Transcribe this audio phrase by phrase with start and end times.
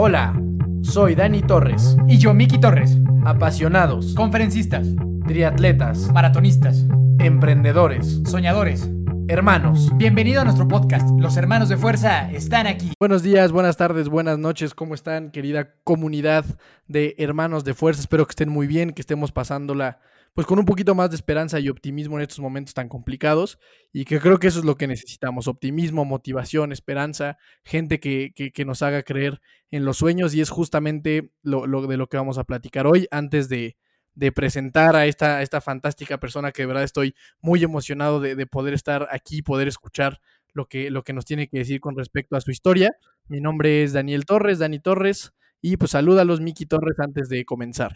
[0.00, 0.40] Hola,
[0.82, 1.96] soy Dani Torres.
[2.06, 2.96] Y yo, Miki Torres.
[3.24, 4.86] Apasionados, Conferencistas,
[5.26, 6.84] triatletas, maratonistas,
[7.18, 8.88] emprendedores, soñadores.
[9.26, 9.90] hermanos.
[9.96, 11.10] Bienvenido a nuestro podcast.
[11.18, 12.92] Los hermanos de fuerza están aquí.
[13.00, 14.72] Buenos días, buenas tardes, buenas noches.
[14.72, 16.44] ¿Cómo están, querida comunidad
[16.86, 18.00] de hermanos de fuerza?
[18.00, 19.98] Espero que estén muy bien, que estemos pasándola
[20.34, 23.58] pues con un poquito más de esperanza y optimismo en estos momentos tan complicados
[23.92, 28.52] y que creo que eso es lo que necesitamos, optimismo, motivación, esperanza, gente que, que,
[28.52, 32.16] que nos haga creer en los sueños y es justamente lo, lo de lo que
[32.16, 33.76] vamos a platicar hoy antes de,
[34.14, 38.34] de presentar a esta, a esta fantástica persona que de verdad estoy muy emocionado de,
[38.34, 40.20] de poder estar aquí, poder escuchar
[40.52, 42.96] lo que, lo que nos tiene que decir con respecto a su historia.
[43.28, 47.28] Mi nombre es Daniel Torres, Dani Torres, y pues saluda a los Miki Torres antes
[47.28, 47.94] de comenzar.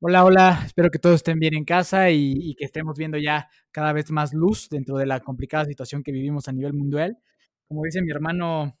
[0.00, 0.62] Hola, hola.
[0.64, 4.32] Espero que todos estén bien en casa y, que estemos viendo ya cada vez más
[4.32, 7.18] luz dentro de la complicada situación que vivimos a nivel mundial.
[7.66, 8.78] Como dice mi hermano,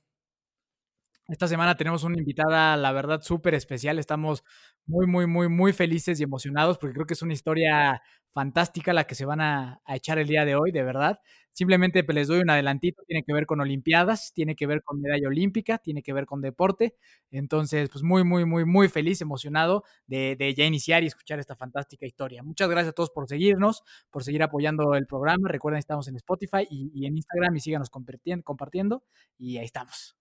[1.26, 3.98] esta semana tenemos una invitada, la verdad, súper especial.
[3.98, 4.44] Estamos
[4.86, 9.04] muy, muy, muy, muy felices y emocionados porque creo que es una historia fantástica la
[9.04, 11.20] que se van a echar el día de hoy, de verdad.
[11.58, 15.00] Simplemente pues, les doy un adelantito, tiene que ver con Olimpiadas, tiene que ver con
[15.00, 16.94] medalla olímpica, tiene que ver con deporte.
[17.32, 22.06] Entonces, pues muy, muy, muy, muy feliz, emocionado de, ya iniciar y escuchar esta fantástica
[22.06, 22.44] historia.
[22.44, 25.48] Muchas gracias a todos por seguirnos, por seguir apoyando el programa.
[25.48, 29.02] Recuerden, estamos en Spotify y, en Instagram y síganos compartiendo,
[29.36, 30.16] y ahí estamos.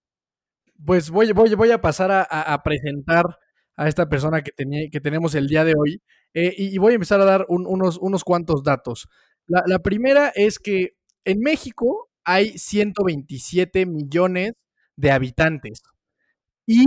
[0.84, 3.26] Pues voy, voy, voy a pasar a, presentar
[3.76, 6.02] a esta persona que, tenía, que tenemos el día de hoy
[6.34, 9.08] eh, y, voy a empezar a dar un- unos, unos cuantos datos.
[9.46, 10.97] La primera es que
[11.28, 14.54] en México hay 127 millones
[14.96, 15.84] de habitantes
[16.66, 16.86] y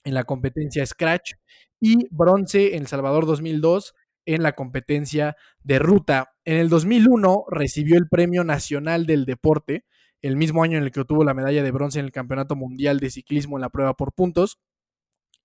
[0.03, 1.33] en la competencia Scratch
[1.79, 3.95] y bronce en El Salvador 2002
[4.27, 6.35] en la competencia de ruta.
[6.45, 9.85] En el 2001 recibió el Premio Nacional del Deporte,
[10.21, 12.99] el mismo año en el que obtuvo la medalla de bronce en el Campeonato Mundial
[12.99, 14.59] de Ciclismo en la prueba por puntos.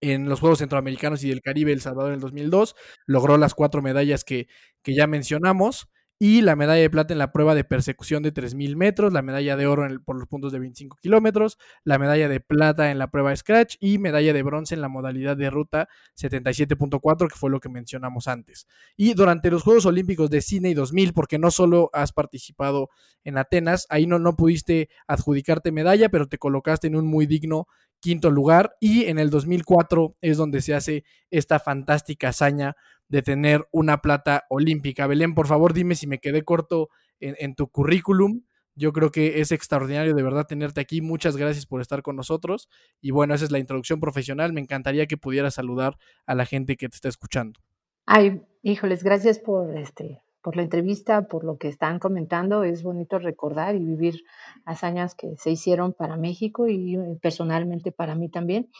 [0.01, 2.75] En los Juegos Centroamericanos y del Caribe, El Salvador en el 2002,
[3.07, 4.49] logró las cuatro medallas que,
[4.83, 5.89] que ya mencionamos
[6.25, 9.57] y la medalla de plata en la prueba de persecución de 3.000 metros, la medalla
[9.57, 13.11] de oro en por los puntos de 25 kilómetros, la medalla de plata en la
[13.11, 17.59] prueba Scratch y medalla de bronce en la modalidad de ruta 77.4, que fue lo
[17.59, 18.69] que mencionamos antes.
[18.97, 22.91] Y durante los Juegos Olímpicos de Sydney 2000, porque no solo has participado
[23.25, 27.67] en Atenas, ahí no, no pudiste adjudicarte medalla, pero te colocaste en un muy digno
[27.99, 32.77] quinto lugar y en el 2004 es donde se hace esta fantástica hazaña
[33.13, 35.07] de tener una plata olímpica.
[35.07, 36.89] Belén, por favor, dime si me quedé corto
[37.21, 38.45] en, tu currículum.
[38.75, 41.03] Yo creo que es extraordinario de verdad tenerte aquí.
[41.03, 42.71] Muchas gracias por estar con nosotros.
[43.03, 44.55] Y bueno, esa es la introducción profesional.
[44.55, 47.61] Me encantaría que pudieras saludar a la gente que te está escuchando.
[48.07, 52.65] Ay, híjoles, gracias por este por la entrevista, por lo que están comentando.
[52.65, 54.23] Es bonito recordar y vivir
[54.65, 58.71] hazañas que se hicieron para México y eh, personalmente para mí también.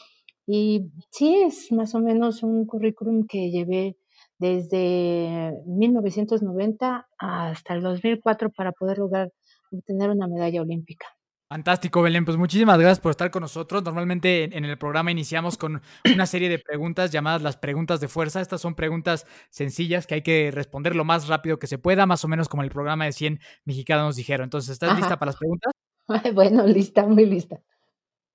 [0.47, 3.95] Y sí, es más o menos un currículum que llevé
[4.39, 9.31] desde 1990 hasta el 2004 para poder lograr
[9.71, 11.07] obtener una medalla olímpica.
[11.49, 12.25] Fantástico, Belén.
[12.25, 13.83] Pues muchísimas gracias por estar con nosotros.
[13.83, 18.41] Normalmente en el programa iniciamos con una serie de preguntas llamadas las preguntas de fuerza.
[18.41, 22.25] Estas son preguntas sencillas que hay que responder lo más rápido que se pueda, más
[22.25, 24.45] o menos como el programa de 100 mexicanos nos dijeron.
[24.45, 24.99] Entonces, ¿estás Ajá.
[24.99, 25.71] lista para las preguntas?
[26.33, 27.61] Bueno, lista, muy lista.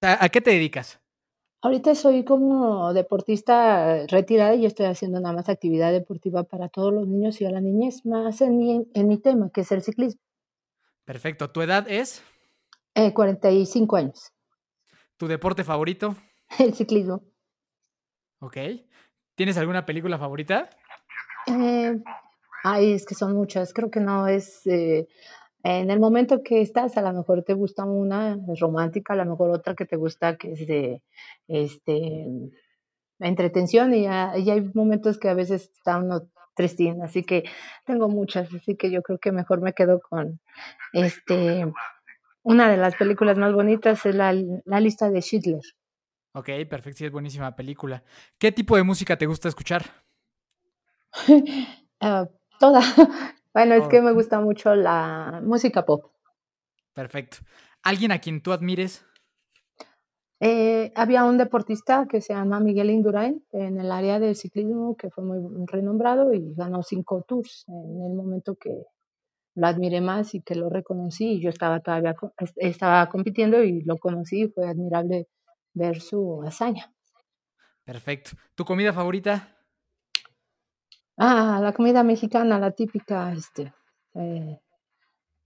[0.00, 1.00] ¿A, ¿A, qué te dedicas?
[1.60, 7.08] Ahorita soy como deportista retirada y estoy haciendo nada más actividad deportiva para todos los
[7.08, 10.20] niños y a la niñez, más en mi, en mi tema, que es el ciclismo.
[11.04, 11.50] Perfecto.
[11.50, 12.22] ¿Tu edad es?
[12.94, 14.32] Eh, 45 años.
[15.16, 16.16] ¿Tu deporte favorito?
[16.58, 17.22] El ciclismo.
[18.40, 18.56] Ok.
[19.34, 20.70] ¿Tienes alguna película favorita?
[21.46, 21.96] Eh,
[22.64, 23.72] Ay, es que son muchas.
[23.72, 24.66] Creo que no es.
[24.66, 25.08] Eh,
[25.62, 29.50] en el momento que estás, a lo mejor te gusta una romántica, a lo mejor
[29.50, 31.02] otra que te gusta que es de
[31.48, 32.26] este
[33.20, 34.06] entretención y, y
[34.50, 37.44] hay momentos que a veces está uno tristín, así que
[37.84, 40.40] tengo muchas, así que yo creo que mejor me quedo con
[40.92, 41.66] este
[42.42, 44.34] una de las películas más bonitas es la,
[44.64, 45.60] la lista de Schindler.
[46.32, 48.04] Ok, perfecto, sí, es buenísima película.
[48.38, 49.84] ¿Qué tipo de música te gusta escuchar?
[52.00, 52.28] Ah,
[52.60, 52.80] toda.
[53.54, 56.12] Bueno, es que me gusta mucho la música pop.
[56.94, 57.38] Perfecto.
[57.82, 59.04] ¿Alguien a quien tú admires?
[60.40, 65.10] Eh, había un deportista que se llama Miguel Indurain en el área del ciclismo que
[65.10, 68.84] fue muy renombrado y ganó cinco tours en el momento que
[69.56, 72.14] lo admiré más y que lo reconocí y yo estaba todavía
[72.56, 75.26] estaba compitiendo y lo conocí y fue admirable
[75.74, 76.92] ver su hazaña.
[77.84, 78.32] Perfecto.
[78.54, 79.57] ¿Tu comida favorita?
[81.18, 83.74] Ah, la comida mexicana, la típica, este,
[84.14, 84.60] eh,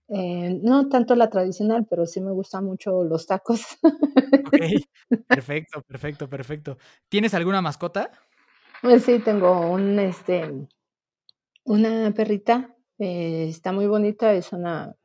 [0.09, 3.61] eh, no tanto la tradicional, pero sí me gustan mucho los tacos.
[4.45, 6.77] Ok, perfecto, perfecto, perfecto.
[7.09, 8.11] ¿Tienes alguna mascota?
[8.81, 10.67] Pues sí, tengo un, este,
[11.63, 14.95] una perrita, eh, está muy bonita, es una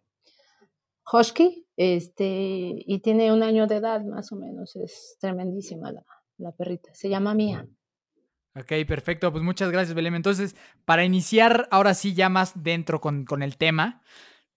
[1.10, 6.04] husky, este, y tiene un año de edad más o menos, es tremendísima la,
[6.36, 7.66] la perrita, se llama Mía.
[8.60, 10.14] Ok, perfecto, pues muchas gracias, Belém.
[10.14, 14.02] Entonces, para iniciar ahora sí ya más dentro con, con el tema,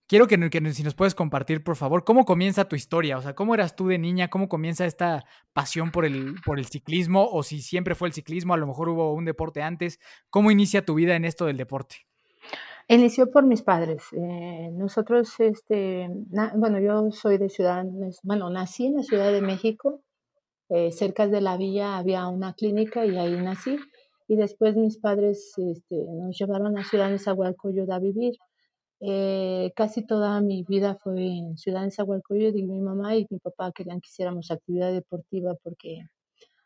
[0.06, 3.34] quiero que, que, si nos puedes compartir, por favor, cómo comienza tu historia, o sea,
[3.34, 7.42] cómo eras tú de niña, cómo comienza esta pasión por el, por el ciclismo, o
[7.42, 10.00] si siempre fue el ciclismo, a lo mejor hubo un deporte antes,
[10.30, 12.06] ¿cómo inicia tu vida en esto del deporte?
[12.88, 14.02] Inició por mis padres.
[14.12, 16.08] Eh, nosotros, este,
[16.56, 17.84] bueno, yo soy de Ciudad,
[18.22, 20.02] bueno, nací en la Ciudad de México,
[20.68, 23.78] eh, cerca de la villa había una clínica y ahí nací.
[24.28, 28.34] Y después mis padres este, nos llevaron a Ciudad de Zahualcoyot a vivir.
[29.00, 33.38] Eh, casi toda mi vida fue en Ciudad de Zahualcoyot y mi mamá y mi
[33.38, 36.06] papá querían que hiciéramos actividad deportiva porque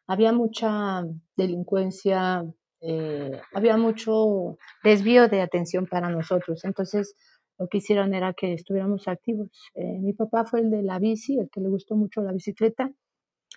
[0.06, 1.02] había mucha
[1.36, 2.44] delincuencia,
[2.80, 6.64] eh, había mucho desvío de atención para nosotros.
[6.64, 7.14] Entonces,
[7.58, 9.48] lo que hicieron era que estuviéramos activos.
[9.74, 12.92] mi papá fue el de la bici, el que le gustó mucho la bicicleta,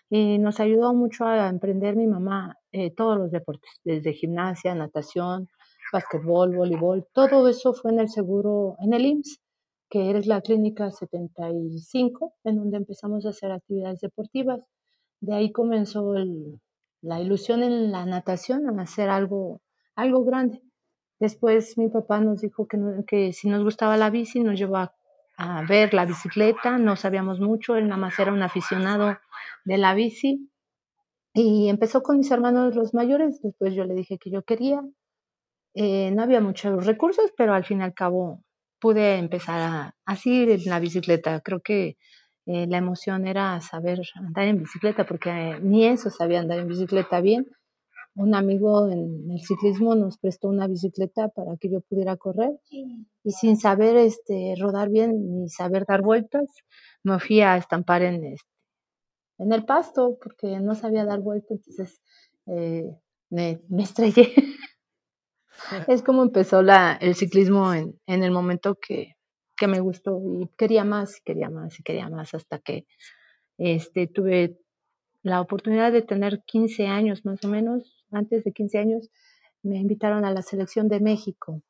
[0.10, 5.48] y nos ayudó mucho a emprender mi mamá eh, todos los deportes, desde gimnasia, natación,
[5.94, 9.40] basquetbol, voleibol, todo eso fue en el seguro, en el IMSS,
[9.90, 14.62] que es la clínica 75, en donde empezamos a hacer actividades deportivas.
[15.20, 16.14] De ahí comenzó
[17.02, 19.62] la ilusión en la natación, a hacer algo,
[19.96, 20.62] algo grande.
[21.20, 22.78] Después mi papá nos dijo que,
[23.08, 24.94] que si nos gustaba la bici, nos llevó a
[25.40, 29.18] a ver la bicicleta, no sabíamos mucho, él nada más era un aficionado
[29.70, 30.50] de la bici
[31.34, 34.82] y empezó con mis hermanos los mayores, después yo le dije que yo quería,
[35.76, 38.44] eh, no había muchos recursos, pero al fin y al cabo
[38.80, 41.98] pude empezar a, así en la bicicleta, creo que
[42.48, 47.22] eh, la emoción era saber andar en bicicleta, porque ni eso sabía andar en bicicleta
[47.22, 47.46] bien,
[48.16, 53.32] un amigo en el ciclismo nos prestó una bicicleta para que yo pudiera correr y
[53.32, 56.48] sin saber este rodar bien ni saber dar vueltas
[57.04, 58.24] me fui a estampar en
[59.40, 62.02] en el pasto porque no sabía dar vueltas entonces
[62.46, 62.84] eh,
[63.30, 64.34] me, me, estrellé.
[65.88, 69.16] Es como empezó la, el ciclismo en, en el momento que,
[69.58, 72.86] que, me gustó y quería más y quería más y quería más hasta que
[73.58, 74.58] este tuve
[75.22, 79.10] la oportunidad de tener 15 años más o menos antes de 15 años,
[79.62, 81.62] me invitaron a la selección de México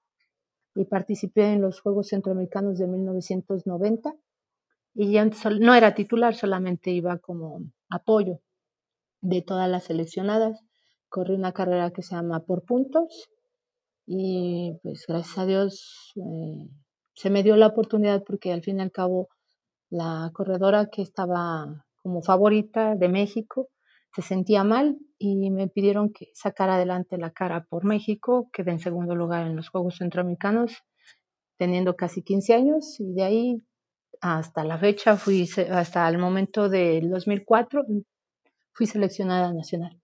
[0.75, 4.13] y participé en los Juegos Centroamericanos de 1990
[4.93, 5.29] y ya
[5.59, 8.39] no era titular, solamente iba como apoyo
[9.21, 10.61] de todas las seleccionadas.
[11.09, 13.29] Corrí una carrera que se llama por puntos
[14.05, 16.67] y pues gracias a Dios eh,
[17.13, 19.29] se me dio la oportunidad porque al fin y al cabo
[19.89, 23.69] la corredora que estaba como favorita de México
[24.15, 28.79] se sentía mal y me pidieron que sacara adelante la cara por México, quedé en
[28.79, 30.83] segundo lugar en los Juegos Centroamericanos,
[31.57, 33.61] teniendo casi 15 años y de ahí
[34.21, 37.83] hasta la fecha fui, hasta el momento del 2004,
[38.73, 39.99] fui seleccionada nacional.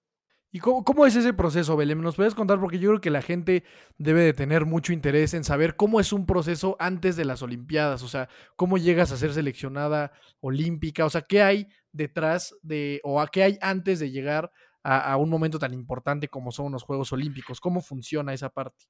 [0.52, 2.02] ¿Y cómo, es ese proceso, Belém?
[2.02, 2.62] ¿Nos puedes contar?
[2.62, 3.66] Porque yo creo que la gente
[3.98, 8.04] debe de tener mucho interés en saber cómo es un proceso antes de las Olimpiadas,
[8.04, 13.20] o sea, cómo llegas a ser seleccionada olímpica, o sea, qué hay detrás de, o
[13.20, 14.50] a qué hay antes de llegar
[14.82, 18.86] a un momento tan importante como son los Juegos Olímpicos, cómo funciona esa parte.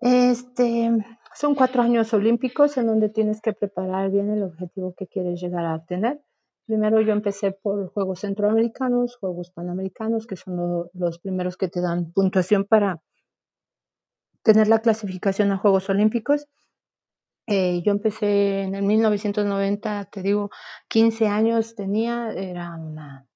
[0.00, 0.90] Este,
[1.34, 5.64] son cuatro años olímpicos en donde tienes que preparar bien el objetivo que quieres llegar
[5.64, 6.20] a obtener.
[6.66, 12.12] Primero yo empecé por Juegos Centroamericanos, Juegos Panamericanos, que son los primeros que te dan
[12.12, 13.02] puntuación para
[14.42, 16.46] tener la clasificación a Juegos Olímpicos.
[17.46, 20.50] Eh, yo empecé en el 1990, te digo,
[20.88, 23.26] 15 años tenía, era una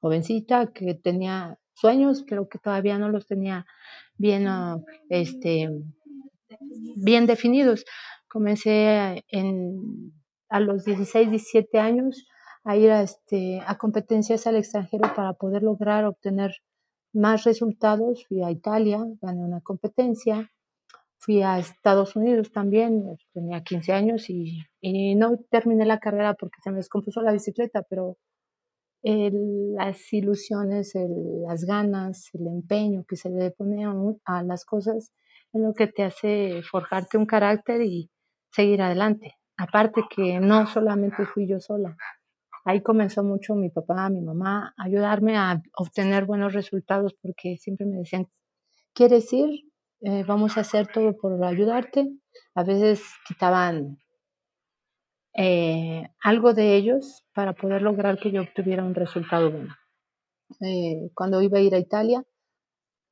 [0.00, 3.66] jovencita que tenía sueños, pero que todavía no los tenía
[4.20, 4.76] bien, ah,
[5.08, 5.68] este,
[6.96, 7.84] bien definidos.
[8.28, 10.12] Comencé en,
[10.48, 12.26] a los 16, 17 años
[12.64, 16.52] a ir a, este, a competencias al extranjero para poder lograr obtener
[17.14, 18.24] más resultados.
[18.28, 20.50] Fui a Italia, gané una competencia.
[21.18, 26.62] Fui a Estados Unidos también, tenía 15 años y, y no terminé la carrera porque
[26.62, 28.16] se me descompuso la bicicleta, pero
[29.02, 30.92] las ilusiones,
[31.46, 33.84] las ganas, el empeño que se le pone
[34.24, 35.12] a, las cosas
[35.52, 38.10] es lo que te hace forjarte un carácter y
[38.50, 39.36] seguir adelante.
[39.56, 41.96] Aparte que no solamente fui yo sola,
[42.64, 47.86] ahí comenzó mucho mi papá, mi mamá, a ayudarme a obtener buenos resultados porque siempre
[47.86, 48.28] me decían,
[48.94, 49.70] ¿quieres ir?
[50.02, 52.08] Eh, vamos a hacer todo por ayudarte.
[52.54, 53.98] A veces quitaban
[55.34, 59.74] eh, algo de ellos para poder lograr que yo obtuviera un resultado bueno.
[60.60, 62.24] Eh, cuando iba a ir a Italia,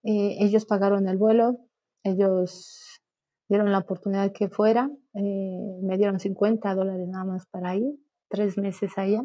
[0.03, 1.59] eh, ellos pagaron el vuelo,
[2.03, 3.01] ellos
[3.49, 7.95] dieron la oportunidad que fuera, me dieron 50 dólares nada más para ir,
[8.29, 9.23] tres meses allá,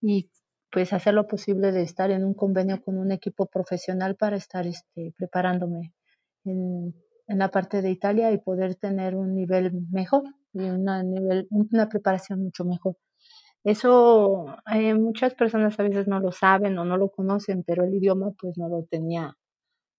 [0.00, 0.30] y
[0.70, 4.66] pues hacer lo posible de estar en un convenio con un equipo profesional para estar
[4.66, 5.92] este, preparándome
[6.44, 6.94] en,
[7.26, 11.88] en la parte de Italia y poder tener un nivel mejor y una, nivel, una
[11.88, 12.96] preparación mucho mejor.
[13.64, 17.94] Eso eh, muchas personas a veces no lo saben o no lo conocen, pero el
[17.94, 19.36] idioma pues no lo tenía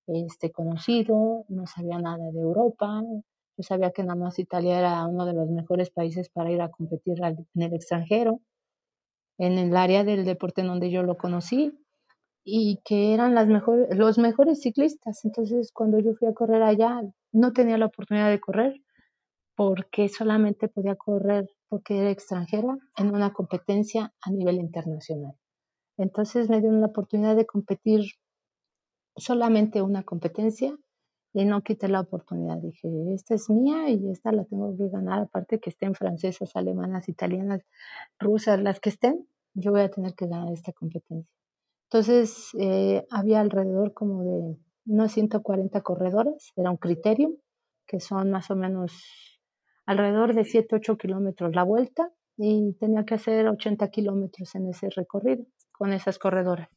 [0.08, 3.04] este, conocido, no sabía nada de Europa,
[3.58, 6.70] yo sabía que nada más Italia era uno de los mejores países para ir a
[6.70, 8.40] competir en el extranjero,
[9.38, 11.78] en el área del deporte en donde yo lo conocí
[12.44, 15.24] y que eran las mejores, los mejores ciclistas.
[15.26, 17.02] Entonces cuando yo fui a correr allá
[17.32, 18.82] no tenía la oportunidad de correr,
[19.60, 25.34] porque solamente podía correr porque era extranjera en una competencia a nivel internacional.
[25.98, 28.06] Entonces me dieron la oportunidad de competir
[29.18, 30.78] solamente una competencia
[31.34, 32.56] y no quité la oportunidad.
[32.60, 37.10] Dije, esta es mía y esta la tengo que ganar, aparte que estén francesas, alemanas,
[37.10, 37.60] italianas,
[38.18, 41.30] rusas, las que estén, yo voy a tener que ganar esta competencia.
[41.90, 47.36] Entonces eh, había alrededor como de unos 140 corredores, era un criterio,
[47.86, 49.39] que son más o menos
[49.90, 55.48] alrededor de 7-8 kilómetros la vuelta y tenía que hacer 80 kilómetros en ese recorrido
[55.72, 56.70] con esas corredoras.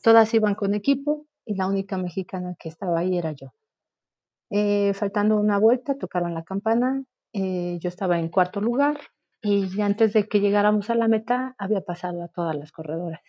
[0.00, 3.48] Todas iban con equipo y la única mexicana que estaba ahí era yo.
[4.48, 7.02] Eh, faltando una vuelta, tocaron la campana,
[7.32, 8.96] eh, yo estaba en cuarto lugar
[9.40, 13.22] y antes de que llegáramos a la meta había pasado a todas las corredoras.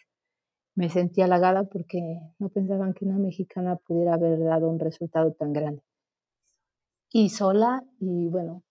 [0.76, 5.54] Me sentí halagada porque no pensaban que una mexicana pudiera haber dado un resultado tan
[5.54, 5.82] grande.
[7.12, 8.64] Y sola, y bueno,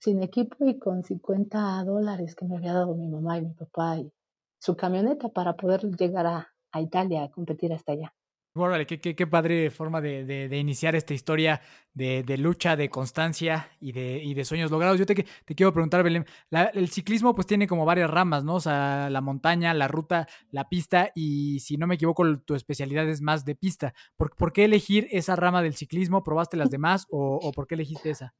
[0.00, 3.98] sin equipo y con 50 dólares que me había dado mi mamá y mi papá
[3.98, 4.10] y
[4.58, 6.46] su camioneta para poder llegar a,
[6.80, 8.14] Italia a competir hasta allá.
[8.54, 11.60] Órale, qué, qué, padre forma de, iniciar esta historia
[11.94, 14.98] de, lucha, de constancia y de, y de sueños logrados.
[14.98, 16.26] Yo te, te quiero preguntar, Belén,
[16.74, 18.56] el ciclismo pues tiene como varias ramas, ¿no?
[18.56, 23.08] O sea, la montaña, la ruta, la pista y si no me equivoco, tu especialidad
[23.08, 23.94] es más de pista.
[24.16, 26.22] ¿Por, por qué elegir esa rama del ciclismo?
[26.22, 28.34] ¿Probaste las demás o, o por qué elegiste esa?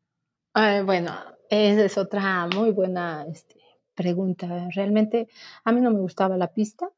[0.54, 1.12] Bueno,
[1.48, 3.56] esa es otra muy buena este,
[3.94, 4.68] pregunta.
[4.74, 5.28] Realmente
[5.64, 6.90] a mí no me gustaba la pista.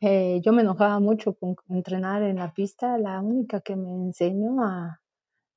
[0.00, 2.98] Eh, yo me enojaba mucho con entrenar en la pista.
[2.98, 5.00] La única que me enseñó a,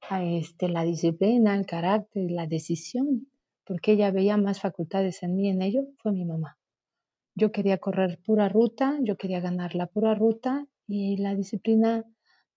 [0.09, 3.27] a este, la disciplina, el carácter, la decisión,
[3.65, 6.57] porque ella veía más facultades en mí en ello, fue mi mamá.
[7.35, 12.03] Yo quería correr pura ruta, yo quería ganar la pura ruta y la disciplina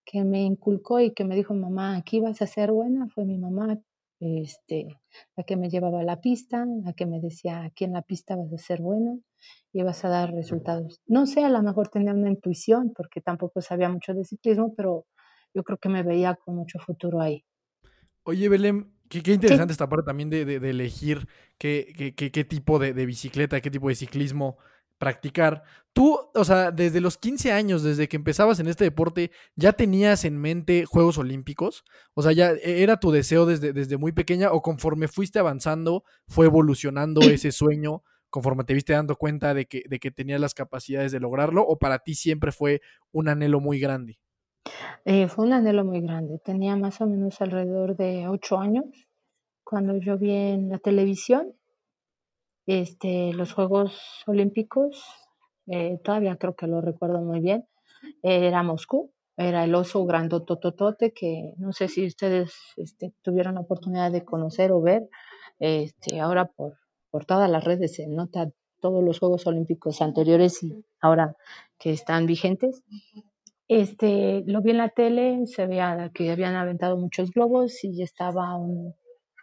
[0.05, 3.37] que me inculcó y que me dijo mamá, aquí vas a ser buena, fue mi
[3.37, 3.79] mamá
[4.19, 4.87] este,
[5.35, 8.35] la que me llevaba a la pista, la que me decía, aquí en la pista
[8.35, 9.19] vas a ser bueno
[9.71, 11.01] y vas a dar resultados.
[11.05, 15.05] No sé, a lo mejor tenía una intuición, porque tampoco sabía mucho de ciclismo, pero
[15.53, 17.43] yo creo que me veía con mucho futuro ahí.
[18.23, 23.61] Oye, Belén, qué, interesante esta parte también de, elegir qué, qué, tipo de, de, bicicleta,
[23.61, 24.57] qué tipo de ciclismo
[24.97, 25.63] practicar.
[25.93, 30.25] Tú, o sea, desde los 15 años, desde que empezabas en este deporte, ¿ya tenías
[30.25, 31.83] en mente Juegos Olímpicos?
[32.13, 36.03] O sea, ¿ya e, era tu deseo desde, desde muy pequeña o conforme fuiste avanzando,
[36.27, 40.53] fue evolucionando ese sueño, conforme te viste dando cuenta de que, de que tenías las
[40.53, 44.19] capacidades de lograrlo o para ti siempre fue un anhelo muy grande?
[45.05, 46.39] Eh, fue un anhelo muy grande.
[46.43, 48.85] Tenía más o menos alrededor de 8 años
[49.63, 51.53] cuando yo vi en la televisión
[52.67, 55.03] este, los Juegos Olímpicos,
[55.65, 57.65] eh, todavía creo que lo recuerdo muy bien,
[58.21, 64.11] era Moscú, era el oso grandotototote que no sé si ustedes este, tuvieron la oportunidad
[64.11, 65.07] de conocer o ver.
[65.59, 66.73] Este, ahora por,
[67.11, 71.35] por todas las redes se nota todos los Juegos Olímpicos anteriores y ahora
[71.79, 72.83] que están vigentes.
[73.67, 78.55] Este, lo vi en la tele, se veía que habían aventado muchos globos y estaba
[78.55, 78.95] un,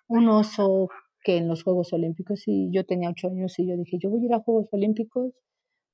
[0.08, 0.88] un oso
[1.24, 4.22] que en los Juegos Olímpicos y yo tenía ocho años y yo dije, yo voy
[4.22, 5.32] a ir a Juegos Olímpicos.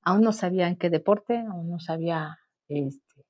[0.03, 3.23] Aún no sabía en qué deporte, aún no sabía este,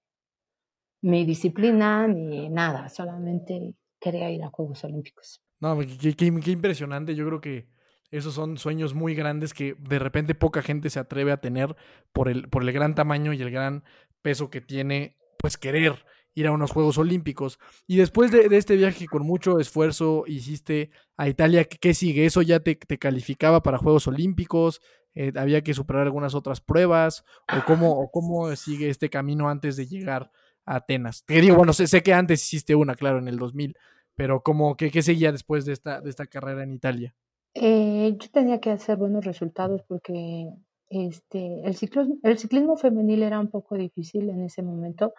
[1.02, 5.42] mi disciplina ni nada, solamente quería ir a Juegos Olímpicos.
[5.60, 7.14] No, qué, qué, impresionante.
[7.14, 7.68] Yo creo que
[8.10, 11.76] esos son sueños muy grandes que de repente poca gente se atreve a tener
[12.12, 13.84] por el, por el gran tamaño y el gran
[14.24, 16.04] peso que tiene, pues querer
[16.34, 17.60] ir a unos Juegos Olímpicos.
[17.88, 22.26] Y después de, este viaje con mucho esfuerzo hiciste a Italia, ¿qué sigue?
[22.26, 24.82] ¿Eso ya te, te calificaba para Juegos Olímpicos?
[25.14, 27.24] Eh, ¿Había que superar algunas otras pruebas?
[27.56, 30.32] ¿O cómo, o cómo sigue este camino antes de llegar
[30.66, 31.26] Atenas.
[31.26, 33.76] Te digo, bueno, sé, sé, que antes hiciste una, claro, en el 2000,
[34.16, 37.16] pero ¿cómo, qué, qué seguía después de esta, de esta carrera en Italia?
[37.54, 40.50] Eh, yo tenía que hacer buenos resultados porque
[40.90, 45.14] este, el, ciclismo, el ciclismo femenil era un poco difícil en ese momento.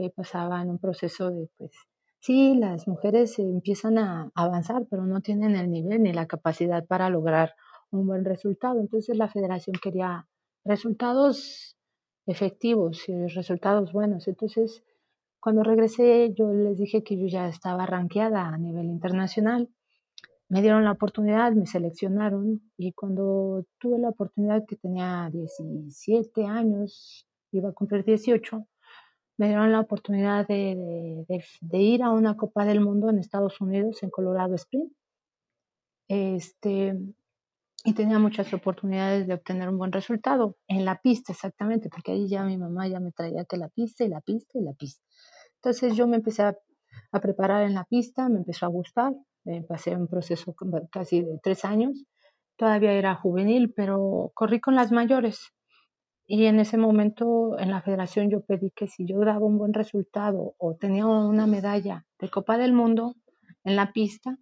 [0.00, 1.72] Eh, pasaba en un proceso de, pues,
[2.20, 7.10] sí, las mujeres empiezan a avanzar, pero no tienen el nivel ni la capacidad para
[7.10, 7.54] lograr
[7.90, 8.78] un buen resultado.
[8.78, 10.28] Entonces la federación quería
[10.64, 11.76] resultados
[12.26, 14.28] efectivos y resultados buenos.
[14.28, 14.84] Entonces,
[15.40, 19.68] cuando regresé, yo les dije que yo ya estaba ranqueada a nivel internacional.
[20.48, 27.26] Me dieron la oportunidad, me seleccionaron y cuando tuve la oportunidad que tenía 17 años,
[27.50, 28.66] iba a cumplir 18,
[29.38, 31.24] me dieron la oportunidad de,
[31.72, 34.92] ir a una Copa del Mundo en Estados Unidos, en Colorado Springs.
[36.08, 36.98] Este,
[37.84, 42.28] y tenía muchas oportunidades de obtener un buen resultado en la pista exactamente, porque ahí
[42.28, 45.04] ya mi mamá ya me traía que la pista y la pista y la pista.
[45.56, 46.58] Entonces yo me empecé a,
[47.22, 49.12] preparar en la pista, me empezó a gustar,
[49.44, 50.54] eh, pasé un proceso
[50.90, 52.04] casi de tres años,
[52.56, 55.52] todavía era juvenil, pero corrí con las mayores.
[56.30, 59.72] Y en ese momento en la federación yo pedí que si yo daba un buen
[59.72, 63.16] resultado o tenía una medalla de Copa del Mundo
[63.64, 64.36] en la pista,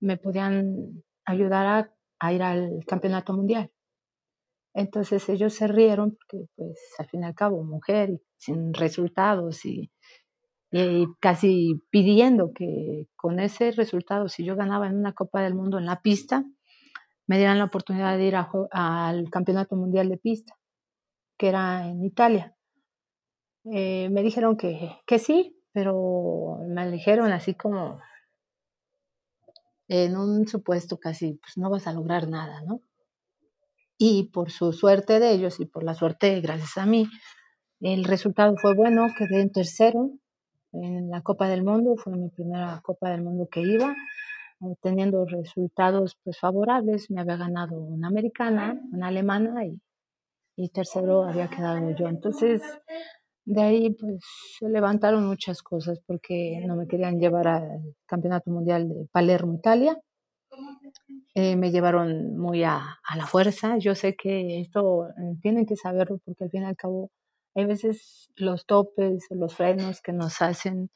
[0.00, 3.70] me podían ayudar a a ir al campeonato mundial.
[4.74, 9.90] Entonces ellos se rieron porque pues al fin y al cabo mujer sin resultados y,
[10.70, 15.78] y, casi pidiendo que con ese resultado si yo ganaba en una Copa del Mundo
[15.78, 16.44] en la pista
[17.26, 20.54] me dieran la oportunidad de ir al campeonato mundial de pista
[21.36, 22.54] que era en Italia.
[23.64, 28.00] Eh, me dijeron que, que sí, pero me dijeron así como
[29.88, 32.80] en un supuesto casi, pues no vas a lograr nada, ¿no?
[33.98, 37.06] Y por su suerte de ellos y por la suerte, gracias a mí,
[37.80, 40.10] el resultado fue bueno, quedé en tercero
[40.72, 43.94] en la Copa del Mundo, fue mi primera Copa del Mundo que iba,
[44.80, 49.80] teniendo resultados pues favorables, me había ganado una americana, una alemana y,
[50.56, 52.08] y tercero había quedado yo.
[52.08, 52.62] Entonces,
[53.44, 54.20] de ahí pues
[54.58, 59.98] se levantaron muchas cosas porque no me querían llevar al Campeonato Mundial de Palermo, Italia.
[61.34, 63.78] Eh, me llevaron muy a, a, la fuerza.
[63.78, 67.10] Yo sé que esto eh, tienen que saberlo porque al fin y al cabo
[67.54, 70.90] hay veces los topes los frenos que nos hacen.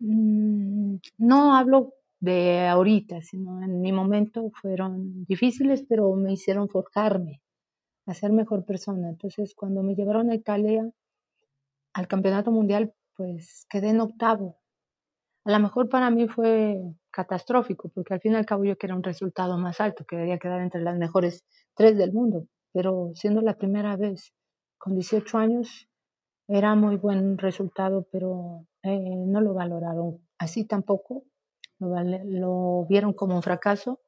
[0.00, 7.40] Mmm, no hablo de ahorita, sino en mi momento fueron difíciles, pero me hicieron forjarme,
[8.06, 9.08] a ser mejor persona.
[9.08, 10.88] Entonces, cuando me llevaron a Italia,
[11.92, 14.58] al campeonato mundial, pues quedé en octavo.
[15.44, 18.96] A lo mejor para mí fue catastrófico, porque al fin y al cabo yo quería
[18.96, 23.56] un resultado más alto, quería quedar entre las mejores tres del mundo, pero siendo la
[23.56, 24.32] primera vez
[24.78, 25.88] con 18 años,
[26.46, 31.24] era muy buen resultado, pero eh, no lo valoraron así tampoco,
[31.78, 34.00] lo, lo vieron como un fracaso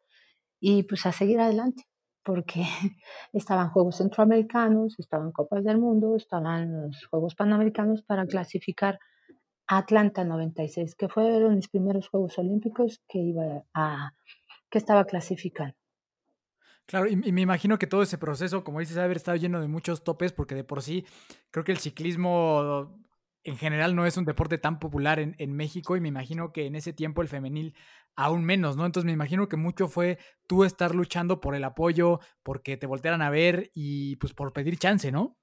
[0.60, 1.84] y pues a seguir adelante
[2.24, 2.62] porque
[3.32, 8.98] estaban Juegos Centroamericanos, estaban Copas del Mundo, estaban los Juegos Panamericanos para clasificar
[9.66, 14.12] a Atlanta 96, que fueron mis primeros Juegos Olímpicos que iba a
[14.70, 15.74] que estaba clasificando.
[16.86, 20.02] Claro, y, me imagino que todo ese proceso, como dices, haber estado lleno de muchos
[20.02, 21.06] topes, porque de por sí
[21.50, 22.98] creo que el ciclismo
[23.44, 26.66] en general no es un deporte tan popular en, en, México y me imagino que
[26.66, 27.74] en ese tiempo el femenil
[28.16, 28.86] aún menos, ¿no?
[28.86, 33.22] Entonces me imagino que mucho fue tú estar luchando por el apoyo, porque te voltearan
[33.22, 35.36] a ver y pues por pedir chance, ¿no?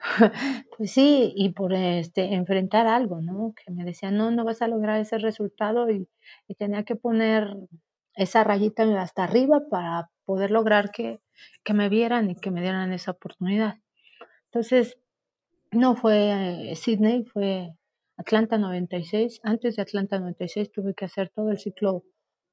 [0.76, 3.52] Pues sí, y por este enfrentar algo, ¿no?
[3.54, 6.08] Que me decían, no, no vas a lograr ese resultado y,
[6.58, 7.56] tenía que poner
[8.14, 11.20] esa rayita hasta arriba para poder lograr que,
[11.64, 13.78] que me vieran y que me dieran esa oportunidad.
[14.46, 14.98] Entonces,
[15.72, 17.74] No fue eh, Sydney, fue
[18.18, 19.40] Atlanta 96.
[19.44, 22.02] Antes de Atlanta 96 tuve que hacer todo el ciclo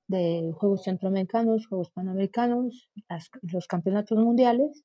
[0.08, 2.88] de Juegos Centroamericanos, Juegos Panamericanos,
[3.42, 4.84] los campeonatos mundiales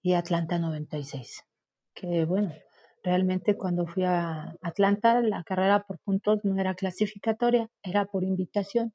[0.00, 1.42] y Atlanta 96.
[1.92, 2.54] Que bueno,
[3.02, 8.94] realmente cuando fui a Atlanta la carrera por puntos no era clasificatoria, era por invitación.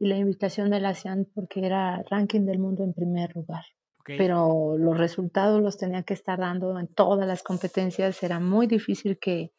[0.00, 3.64] Y la invitación me la hacían porque era ranking del mundo en primer lugar.
[4.04, 8.22] Pero los resultados los tenía que estar dando en todas las competencias.
[8.22, 9.52] Era muy difícil que,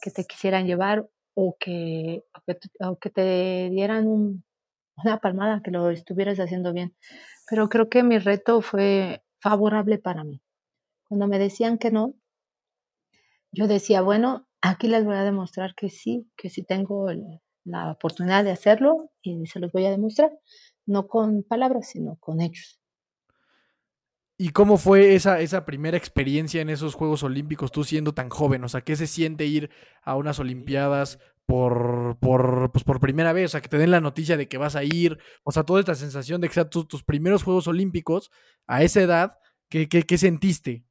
[0.00, 2.24] que te quisieran llevar o que,
[2.80, 4.44] o que, te dieran un,
[4.96, 6.96] una palmada, que lo estuvieras haciendo bien.
[7.48, 10.42] Pero creo que mi reto fue favorable para mí.
[11.08, 12.14] Cuando me decían que no,
[13.52, 17.06] yo decía, bueno, aquí les voy a demostrar que sí, que sí tengo
[17.64, 20.32] la oportunidad de hacerlo y se los voy a demostrar,
[20.86, 22.80] no con palabras, sino con hechos.
[24.40, 28.62] ¿Y cómo fue esa, esa primera experiencia en esos Juegos Olímpicos, tú siendo tan joven?
[28.62, 29.68] O sea, ¿qué se siente ir
[30.02, 33.46] a unas Olimpiadas por, por, pues por primera vez?
[33.46, 35.18] O sea, que te den la noticia de que vas a ir.
[35.42, 38.30] O sea, toda esta sensación de que sean tus, tus primeros Juegos Olímpicos
[38.68, 40.84] a esa edad, ¿qué, qué, qué sentiste?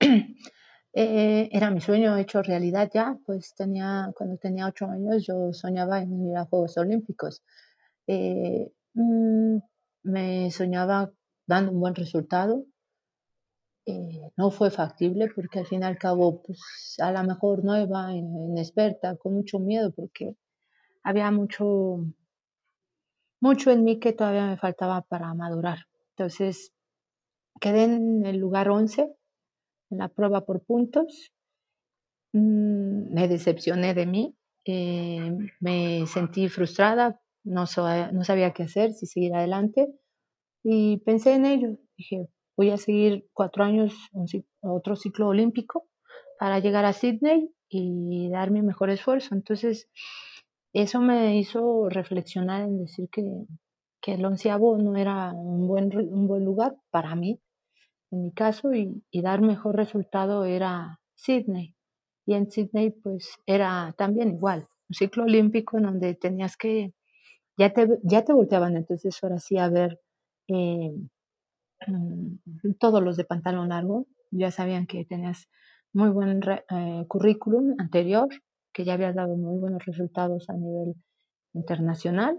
[0.96, 6.00] Eh, era mi sueño hecho realidad ya, pues tenía, cuando tenía ocho años yo soñaba
[6.00, 7.42] en ir a Juegos Olímpicos.
[8.06, 9.56] Eh, mm,
[10.04, 11.10] me soñaba
[11.46, 12.64] dando un buen resultado.
[13.86, 18.14] Eh, no fue factible porque al fin y al cabo, pues a lo mejor nueva,
[18.14, 20.36] inexperta, con mucho miedo porque
[21.02, 21.98] había mucho,
[23.40, 25.80] mucho en mí que todavía me faltaba para madurar.
[26.16, 26.72] Entonces,
[27.60, 29.14] quedé en el lugar 11
[29.90, 31.32] en la prueba por puntos.
[32.32, 35.30] Mm, me decepcioné de mí, eh,
[35.60, 37.64] me sentí frustrada, no,
[38.12, 39.94] no sabía qué hacer, si seguir adelante.
[40.64, 41.78] Y pensé en ello.
[41.96, 43.94] Dije, voy a seguir cuatro años
[44.60, 45.86] otro ciclo olímpico
[46.40, 49.34] para llegar a Sydney y dar mi mejor esfuerzo.
[49.34, 49.88] Entonces,
[50.72, 53.22] eso me hizo reflexionar en decir que,
[54.00, 57.40] que el onceavo no era un buen, un buen lugar para mí,
[58.10, 61.76] en mi caso, y, dar mejor resultado era Sydney.
[62.26, 66.94] Y en Sydney, pues era también igual, un ciclo olímpico en donde tenías que,
[67.58, 70.00] ya te, ya te volteaban entonces ahora sí a ver
[70.48, 70.92] eh,
[71.86, 75.48] mm, todos los de pantalón largo, ya sabían que tenías
[75.92, 78.28] muy buen eh, currículum anterior,
[78.72, 80.94] que ya habías dado muy buenos resultados a nivel
[81.54, 82.38] internacional,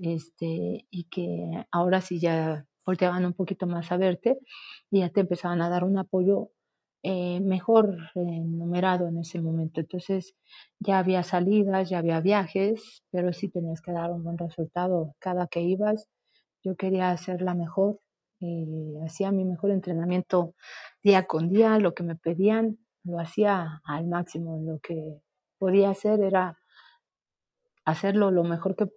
[0.00, 4.38] este, y que ahora sí ya volteaban un poquito más a verte
[4.90, 6.50] y ya te empezaban a dar un apoyo
[7.02, 9.80] eh, mejor numerado en ese momento.
[9.80, 10.34] Entonces
[10.80, 15.46] ya había salidas, ya había viajes, pero sí tenías que dar un buen resultado cada
[15.46, 16.08] que ibas.
[16.62, 18.00] Yo quería hacer la mejor,
[18.40, 18.66] eh,
[19.04, 20.54] hacía mi mejor entrenamiento
[21.02, 25.20] día con día, lo que me pedían lo hacía al máximo, lo que
[25.58, 26.58] podía hacer era
[27.84, 28.88] hacerlo lo mejor que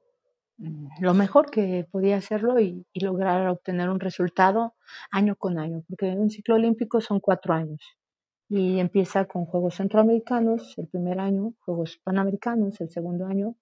[1.00, 4.76] lo mejor que podía hacerlo y, lograr obtener un resultado
[5.12, 7.82] año con año, porque un ciclo olímpico son cuatro años
[8.50, 13.56] y empieza con Juegos Centroamericanos el primer año, Juegos Panamericanos el segundo año.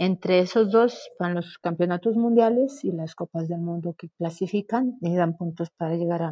[0.00, 5.16] Entre esos dos van los campeonatos mundiales y las copas del mundo que clasifican y
[5.16, 6.22] dan puntos para llegar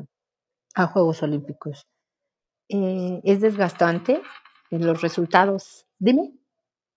[0.76, 1.85] a, Juegos Olímpicos.
[2.68, 4.22] Eh, es desgastante
[4.70, 5.85] los resultados.
[5.98, 6.33] Dime.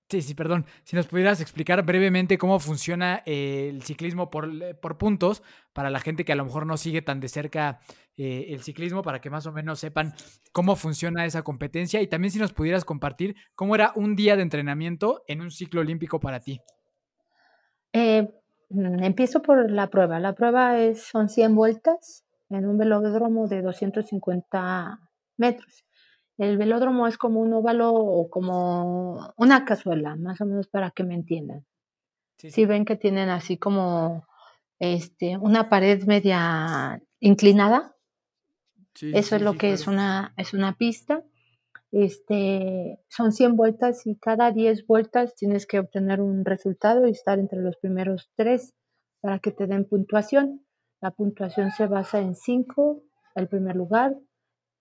[0.10, 0.66] Sí, sí, perdón.
[0.86, 5.92] Si nos pudieras explicar brevemente cómo funciona eh, el ciclismo por, eh, por, puntos para
[5.92, 7.80] la gente que a lo mejor no sigue tan de cerca
[8.18, 10.16] eh, el ciclismo, para que más o menos sepan
[10.52, 14.42] cómo funciona esa competencia y también si nos pudieras compartir cómo era un día de
[14.42, 16.60] entrenamiento en un ciclo olímpico para ti.
[18.70, 20.20] Mm, empiezo por la prueba.
[20.20, 25.00] La prueba es, son 100 vueltas en un velódromo de 250
[25.38, 25.86] metros.
[26.40, 31.04] El velódromo es como un óvalo o como una cazuela, más o menos para que
[31.04, 31.66] me entiendan.
[32.38, 34.26] Si ven que tienen así como
[34.80, 37.94] este, una pared media inclinada,
[39.02, 41.26] eso es lo que es una, es una pista.
[41.92, 47.38] Este, son 100 vueltas y cada 10 vueltas tienes que obtener un resultado y estar
[47.38, 48.74] entre los primeros tres
[49.20, 50.66] para que te den puntuación.
[51.02, 53.04] La puntuación se basa en 5,
[53.36, 54.16] el primer lugar,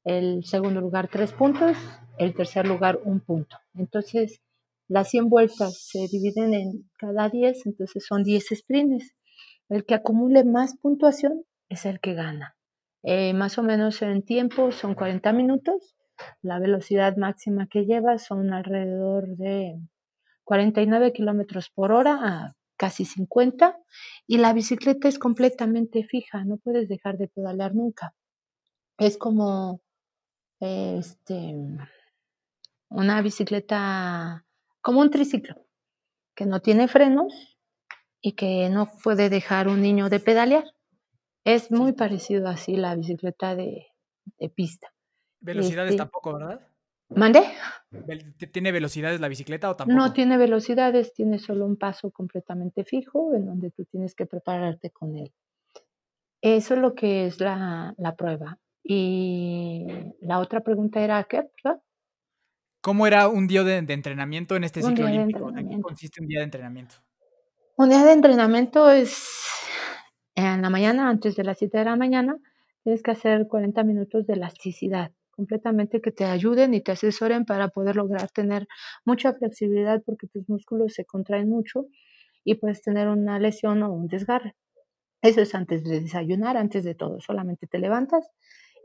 [0.09, 1.77] el segundo lugar tres puntos,
[2.19, 3.59] el tercer lugar un punto.
[3.75, 4.41] Entonces,
[4.89, 9.15] las 100 vueltas se dividen en cada 10, entonces son 10 sprints.
[9.69, 12.57] El que acumule más puntuación es el que gana.
[13.03, 15.95] Eh, más o menos en tiempo son 40 minutos.
[16.41, 19.79] La velocidad máxima que lleva son alrededor de
[20.45, 23.77] 49 kilómetros por hora a casi 50.
[24.27, 28.15] Y la bicicleta es completamente fija, no puedes dejar de pedalear nunca.
[28.97, 29.83] Es como
[30.61, 31.55] este,
[32.89, 34.45] una bicicleta
[34.81, 35.55] como un triciclo,
[36.35, 37.59] que no tiene frenos
[38.21, 40.65] y que no puede dejar un niño de pedalear.
[41.45, 43.87] Es muy parecido así la bicicleta de,
[44.55, 44.93] pista.
[45.41, 46.61] Velocidades este tampoco, ¿verdad?
[47.11, 47.43] ¿Mande?
[48.53, 49.99] ¿Tiene velocidades la bicicleta o tampoco?
[49.99, 54.91] No tiene velocidades, tiene solo un paso completamente fijo en donde tú tienes que prepararte
[54.91, 55.33] con él.
[56.43, 58.59] Eso es lo que es la, prueba.
[58.91, 59.85] Y
[60.23, 61.43] la otra pregunta era, ¿qué?
[62.81, 65.51] ¿Cómo era un día de, entrenamiento en este ciclo olímpico?
[65.55, 66.95] ¿En qué consiste un día de entrenamiento?
[67.77, 69.45] Un día de entrenamiento es
[70.35, 72.39] en la mañana, antes de las 7 de la mañana,
[72.83, 77.69] tienes que hacer 40 minutos de elasticidad, completamente que te ayuden y te asesoren para
[77.69, 78.67] poder lograr tener
[79.05, 81.89] mucha flexibilidad porque tus músculos se contraen mucho
[82.43, 84.57] y puedes tener una lesión o un desgarre.
[85.21, 87.21] Eso es antes de desayunar, antes de todo.
[87.21, 88.31] Solamente te levantas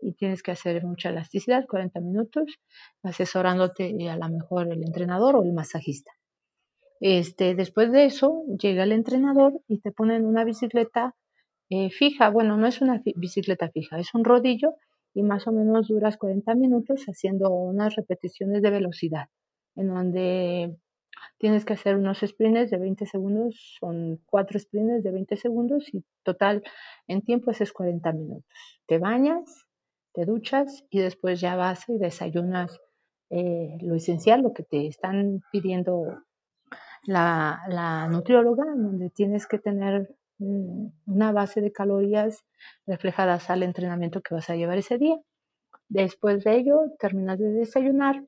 [0.02, 2.60] y tienes que hacer mucha elasticidad, 40 minutos,
[3.04, 6.12] asesorándote a lo mejor el entrenador o el masajista.
[7.00, 11.16] Este, después de eso, llega el entrenador y te ponen una bicicleta
[11.70, 12.30] eh, fija.
[12.30, 14.76] Bueno, no es una bicicleta fija, es un rodillo
[15.14, 19.28] y más o menos duras 40 minutos haciendo unas repeticiones de velocidad,
[19.76, 20.78] en donde
[21.38, 26.04] tienes que hacer unos sprints de 20 segundos, son cuatro sprints de 20 segundos y
[26.24, 26.64] total
[27.08, 28.46] en tiempo es 40 minutos.
[28.88, 29.66] Te bañas,
[30.14, 32.80] te duchas y después ya vas y desayunas
[33.30, 36.24] eh, lo esencial, lo que te están pidiendo
[37.04, 42.44] la, nutrióloga, donde tienes que tener una base de calorías
[42.86, 45.18] reflejadas al entrenamiento que vas a llevar ese día.
[45.90, 48.24] Después de ello, terminas de desayunar,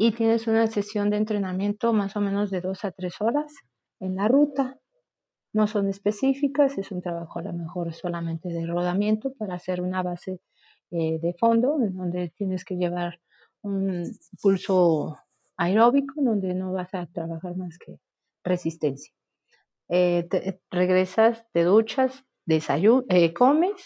[0.00, 3.52] y tienes una sesión de entrenamiento más o menos de dos a tres horas
[3.98, 4.78] en la ruta.
[5.58, 10.04] No son específicas, es un trabajo a lo mejor solamente de rodamiento para hacer una
[10.04, 10.40] base
[10.92, 13.18] eh, de fondo en donde tienes que llevar
[13.62, 14.04] un
[14.40, 15.18] pulso
[15.56, 17.98] aeróbico, donde no vas a trabajar más que
[18.44, 19.12] resistencia.
[19.88, 20.28] Eh,
[20.70, 23.82] regresas, te duchas, eh, comes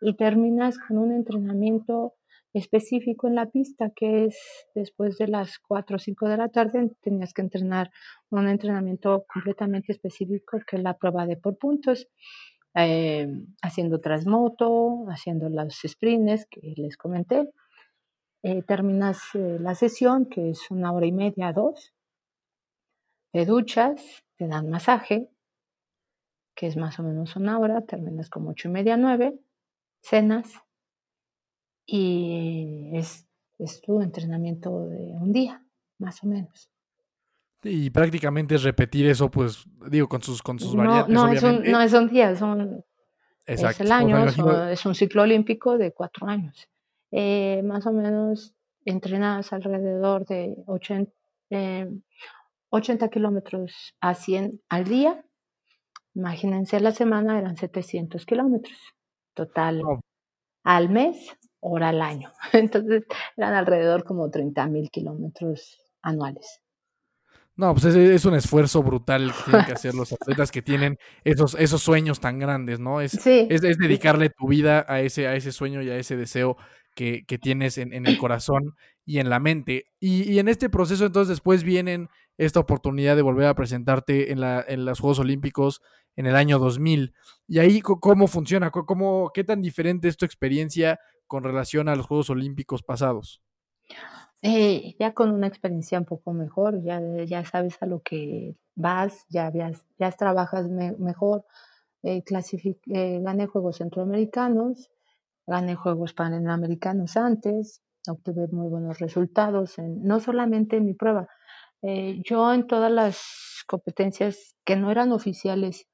[0.00, 2.14] y terminas con un entrenamiento
[2.52, 4.38] específico en la pista, que es
[4.74, 7.90] después de las 4 o 5 de la tarde, tenías que entrenar
[8.30, 12.08] un entrenamiento completamente específico, que es la prueba de por puntos,
[12.74, 13.28] eh,
[13.62, 17.50] haciendo transmoto, haciendo los sprints que les comenté.
[18.42, 21.94] Eh, terminas eh, la sesión, que es una hora y media, dos,
[23.32, 25.28] te duchas, te dan masaje,
[26.54, 29.38] que es más o menos una hora, terminas como ocho y media, nueve,
[30.00, 30.52] cenas,
[31.86, 33.26] y es,
[33.58, 35.64] es tu entrenamiento de un día,
[35.98, 36.68] más o menos.
[37.62, 41.14] Y prácticamente es repetir eso, pues, digo, con sus, con sus no, variantes.
[41.14, 42.42] No, es un, no es un día, es,
[43.46, 46.68] es el año, es un ciclo olímpico de cuatro años.
[47.12, 51.12] Eh, más o menos entrenas alrededor de 80,
[52.70, 55.24] 80 kilómetros a 100 al día.
[56.14, 58.78] Imagínense, la semana eran 700 kilómetros
[59.34, 59.82] total.
[60.64, 61.36] Al mes
[61.68, 62.32] hora al año.
[62.52, 63.04] Entonces
[63.36, 66.60] eran alrededor como 30 mil kilómetros anuales.
[67.56, 71.56] No, pues es, un esfuerzo brutal que tienen que hacer los atletas que tienen esos,
[71.58, 73.00] esos sueños tan grandes, ¿no?
[73.00, 76.58] Es, es, dedicarle tu vida a ese, a ese sueño y a ese deseo
[76.94, 78.74] que, tienes en, el corazón
[79.06, 79.86] y en la mente.
[80.00, 84.62] Y, en este proceso entonces después vienen esta oportunidad de volver a presentarte en, la,
[84.66, 85.80] en los Juegos Olímpicos
[86.14, 87.14] en el año 2000.
[87.48, 88.70] Y ahí, ¿cómo funciona?
[88.70, 93.42] ¿Cómo, ¿Qué tan diferente es tu experiencia con relación a los Juegos Olímpicos pasados?
[94.42, 99.24] Eh, ya con una experiencia un poco mejor, ya, ya sabes a lo que vas,
[99.28, 99.50] ya,
[99.98, 101.44] ya, trabajas mejor.
[102.02, 104.90] Eh, eh, gané Juegos Centroamericanos,
[105.46, 111.28] gané Juegos Panamericanos antes, obtuve muy buenos resultados, no solamente en mi prueba,
[111.82, 115.86] yo en todas las competencias que no eran oficiales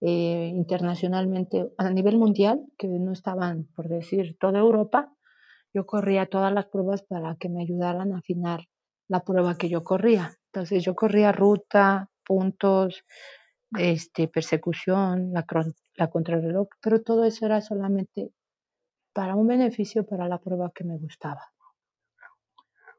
[0.00, 5.12] eh, internacionalmente a nivel mundial, que no estaban, por decir, toda Europa,
[5.74, 8.66] yo corría todas las pruebas para que me ayudaran a afinar
[9.08, 10.32] la prueba que yo corría.
[10.46, 13.04] Entonces yo corría ruta, puntos,
[13.78, 15.44] este, persecución, la,
[15.94, 18.32] la contrarreloj, pero todo eso era solamente
[19.12, 21.42] para un beneficio para la prueba que me gustaba.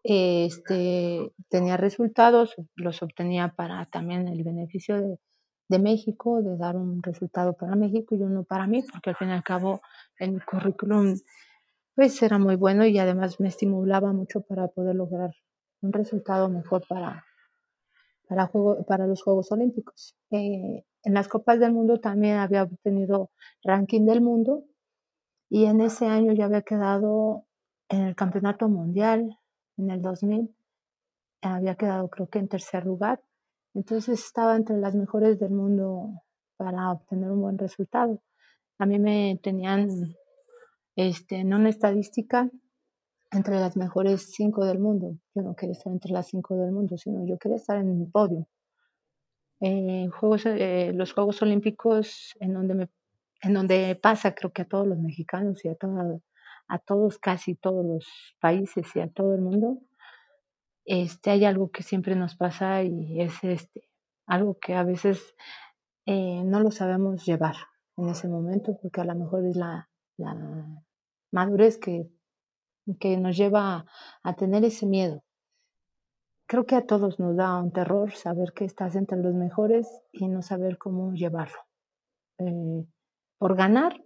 [0.03, 5.17] Este, tenía resultados, los obtenía para también el beneficio de,
[5.71, 9.29] de México, de dar un resultado para México y uno para mí, porque al fin
[9.29, 9.81] y al cabo
[10.19, 11.15] en mi currículum
[11.95, 15.31] pues era muy bueno y además me estimulaba mucho para poder lograr
[15.81, 17.25] un resultado mejor para,
[18.27, 20.15] para, juego, para los Juegos Olímpicos.
[20.29, 23.31] Eh, en las Copas del Mundo también había obtenido
[23.63, 24.63] ranking del mundo
[25.49, 27.45] y en ese año ya había quedado
[27.89, 29.37] en el campeonato mundial
[29.77, 30.55] en el 2000
[31.41, 33.21] había quedado creo que en tercer lugar.
[33.73, 36.09] Entonces estaba entre las mejores del mundo
[36.57, 38.21] para obtener un buen resultado.
[38.77, 39.87] A mí me tenían
[40.95, 42.49] este, en una estadística
[43.31, 45.17] entre las mejores cinco del mundo.
[45.33, 48.11] Yo no quería estar entre las cinco del mundo, sino yo quería estar en el
[48.11, 48.47] podio.
[49.61, 52.89] Eh, juegos, eh, los Juegos Olímpicos, en donde, me,
[53.41, 55.77] en donde pasa, creo que a todos los mexicanos y a,
[56.67, 59.77] a todos, casi todos los países y a todo el mundo,
[60.85, 63.89] este, hay algo que siempre nos pasa y es este,
[64.25, 65.35] algo que a veces
[66.05, 67.55] eh, no lo sabemos llevar
[67.97, 70.35] en ese momento, porque a lo mejor es la, la
[71.31, 72.09] madurez que,
[72.99, 73.85] que nos lleva
[74.23, 75.23] a, tener ese miedo.
[76.47, 80.27] Creo que a todos nos da un terror saber que estás entre los mejores y
[80.27, 81.59] no saber cómo llevarlo.
[82.39, 82.85] Eh,
[83.37, 84.03] por ganar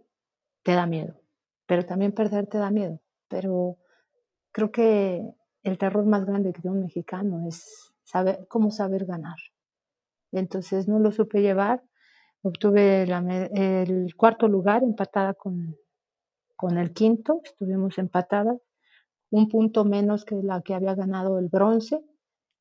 [0.64, 1.22] te da miedo,
[1.66, 3.02] pero también perder te da miedo.
[3.28, 3.78] Pero
[4.52, 5.24] creo que
[5.66, 9.38] el terror más grande que tiene un mexicano es saber cómo saber ganar.
[10.32, 11.84] Entonces no lo supe llevar.
[12.44, 15.76] Obtuve el cuarto lugar empatada con,
[16.56, 18.62] con el quinto, estuvimos empatadas,
[19.32, 22.00] un punto menos que la que había ganado el bronce,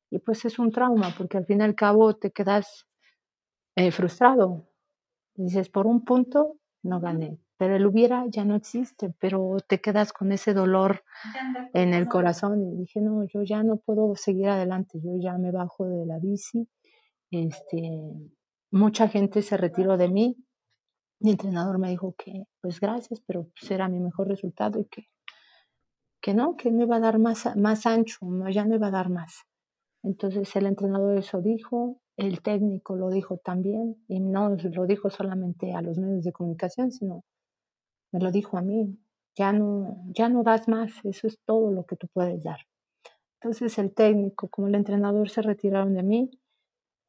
[0.09, 2.87] y pues es un trauma, porque al fin y al cabo te quedas
[3.75, 4.67] eh, frustrado.
[5.35, 10.11] Dices, por un punto no gané, pero el hubiera ya no existe, pero te quedas
[10.11, 11.03] con ese dolor
[11.73, 15.51] en el corazón y dije, no, yo ya no puedo seguir adelante, yo ya me
[15.51, 16.67] bajo de la bici,
[17.31, 18.11] este,
[18.71, 20.37] mucha gente se retiró de mí,
[21.19, 25.07] mi entrenador me dijo que, pues gracias, pero pues era mi mejor resultado y que,
[26.21, 28.19] que no, que no iba a dar más, más ancho,
[28.51, 29.45] ya no iba a dar más.
[30.03, 35.73] Entonces el entrenador eso dijo, el técnico lo dijo también, y no lo dijo solamente
[35.73, 37.23] a los medios de comunicación, sino
[38.11, 38.97] me lo dijo a mí,
[39.35, 42.59] ya no, ya no das más, eso es todo lo que tú puedes dar.
[43.41, 46.31] Entonces el técnico como el entrenador se retiraron de mí,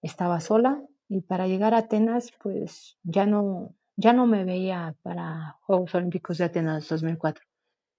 [0.02, 5.56] estaba sola y para llegar a Atenas pues ya no, ya no me veía para
[5.62, 7.44] Juegos Olímpicos de Atenas 2004.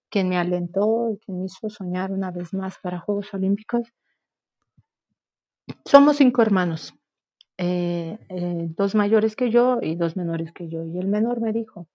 [0.09, 3.91] Quien me alentó, quien me hizo soñar una vez más para Juegos Olímpicos,
[5.85, 6.93] somos cinco hermanos,
[7.57, 10.83] eh, eh, dos mayores que yo y dos menores que yo.
[10.85, 11.87] Y el menor me dijo,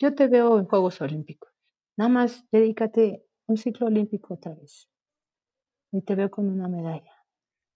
[0.00, 1.52] yo te veo en Juegos Olímpicos,
[1.96, 4.88] nada más dedícate un ciclo olímpico otra vez.
[5.92, 7.12] Y te veo con una medalla.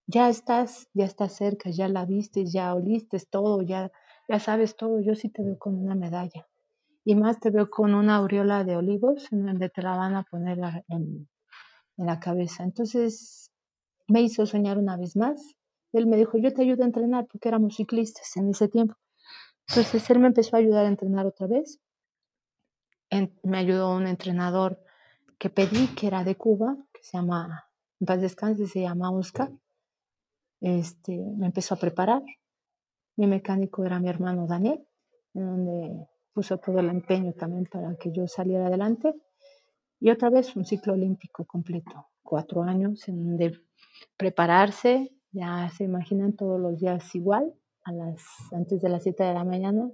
[0.06, 3.90] Ya estás, ya estás cerca, ya la viste, ya oliste todo, ya
[4.28, 6.46] ya sabes todo, yo sí te veo con una medalla.
[7.04, 10.24] Y más te veo con una aureola de olivos en donde te la van a
[10.24, 10.58] poner
[10.88, 11.28] en,
[11.96, 12.64] la cabeza.
[12.64, 13.52] Entonces
[14.08, 15.54] me hizo soñar una vez más.
[15.92, 18.96] Él me dijo, yo te ayudo a entrenar porque éramos ciclistas en ese tiempo.
[19.68, 21.78] Entonces él me empezó a ayudar a entrenar otra vez.
[23.42, 24.80] Me ayudó un entrenador
[25.38, 27.64] que pedí, que era de Cuba, que se llama,
[28.00, 29.50] en paz descanse, se llama Oscar.
[30.60, 32.22] Este, me empezó a preparar,
[33.16, 34.86] mi mecánico era mi hermano Daniel,
[35.34, 39.14] en donde puso todo el empeño también para que yo saliera adelante.
[40.00, 43.60] Y otra vez un ciclo olímpico completo, cuatro años en donde
[44.16, 48.22] prepararse, ya se imaginan todos los días igual, a las,
[48.52, 49.90] antes de las 7 de la mañana,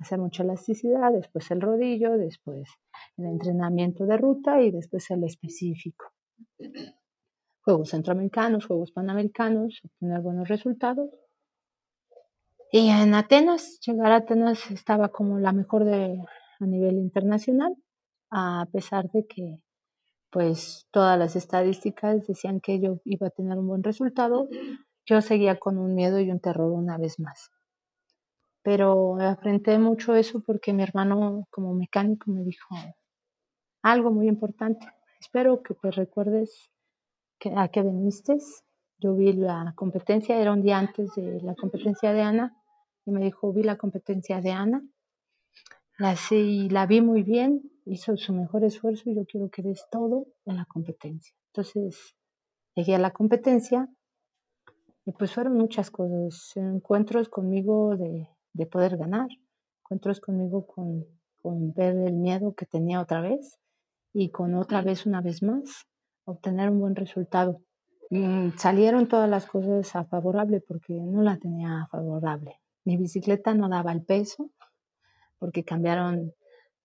[0.00, 2.68] hacer mucha elasticidad, después el rodillo, después
[3.16, 6.06] el entrenamiento de ruta y después el específico.
[7.62, 11.10] Juegos centroamericanos, Juegos panamericanos, obtener buenos resultados
[12.72, 16.22] y en Atenas, llegar a Atenas estaba como la mejor de,
[16.60, 17.74] a nivel internacional,
[18.30, 19.58] a pesar de que
[20.30, 24.48] pues todas las estadísticas decían que yo iba a tener un buen resultado,
[25.04, 27.50] yo seguía con un miedo y un terror una vez más.
[28.62, 32.74] Pero afronté mucho eso porque mi hermano como mecánico me dijo
[33.82, 34.86] algo muy importante.
[35.18, 36.70] Espero que te recuerdes
[37.38, 38.36] que, a qué viniste.
[38.98, 42.54] Yo vi la competencia, era un día antes de la competencia de Ana,
[43.06, 44.82] y me dijo, vi la competencia de Ana,
[45.98, 46.14] la,
[46.70, 50.56] la vi muy bien, hizo su mejor esfuerzo y yo quiero que des todo en
[50.56, 51.34] la competencia.
[51.52, 52.16] Entonces,
[52.74, 53.88] llegué a la competencia
[55.04, 59.28] y pues fueron muchas cosas, encuentros conmigo de, de poder ganar,
[59.80, 61.06] encuentros conmigo con,
[61.42, 63.58] con ver el miedo que tenía otra vez
[64.12, 65.86] y con otra vez, una vez más,
[66.24, 67.62] obtener un buen resultado.
[68.10, 72.60] Y salieron todas las cosas a favorable porque no la tenía favorable.
[72.84, 74.50] Mi bicicleta no daba el peso
[75.38, 76.34] porque cambiaron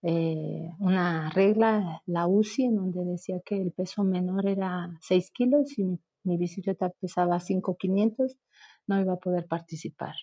[0.01, 5.79] eh, una regla, la UCI, en donde decía que el peso menor era 6 kilos
[5.79, 5.85] y
[6.23, 8.37] mi, bicicleta pesaba 5,500,
[8.85, 10.13] no iba a poder participar.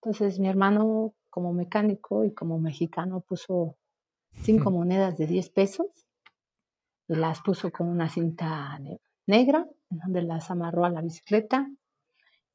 [0.00, 3.76] Entonces mi hermano como mecánico y como mexicano puso
[4.42, 5.86] cinco monedas de 10 pesos
[7.08, 8.78] y las puso con una cinta
[9.26, 11.68] negra, donde las amarró a la bicicleta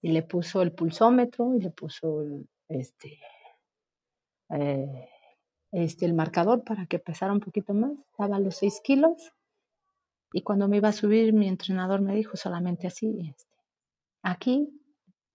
[0.02, 2.24] y le puso el pulsómetro y le puso
[2.68, 3.20] este,
[4.50, 5.10] eh,
[5.72, 7.92] este, el marcador para que pesara un poquito más.
[8.12, 9.34] Estaba a los 6 kilos
[10.32, 13.56] y cuando me iba a subir mi entrenador me dijo solamente así, este,
[14.22, 14.83] aquí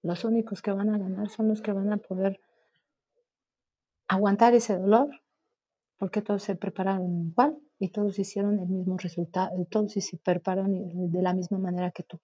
[0.02, 2.40] los únicos que van a ganar son los que van a poder
[4.08, 5.10] aguantar ese dolor,
[5.98, 11.22] porque todos se prepararon igual y todos hicieron el mismo resultado, todos se prepararon de
[11.22, 12.20] la misma manera que tú.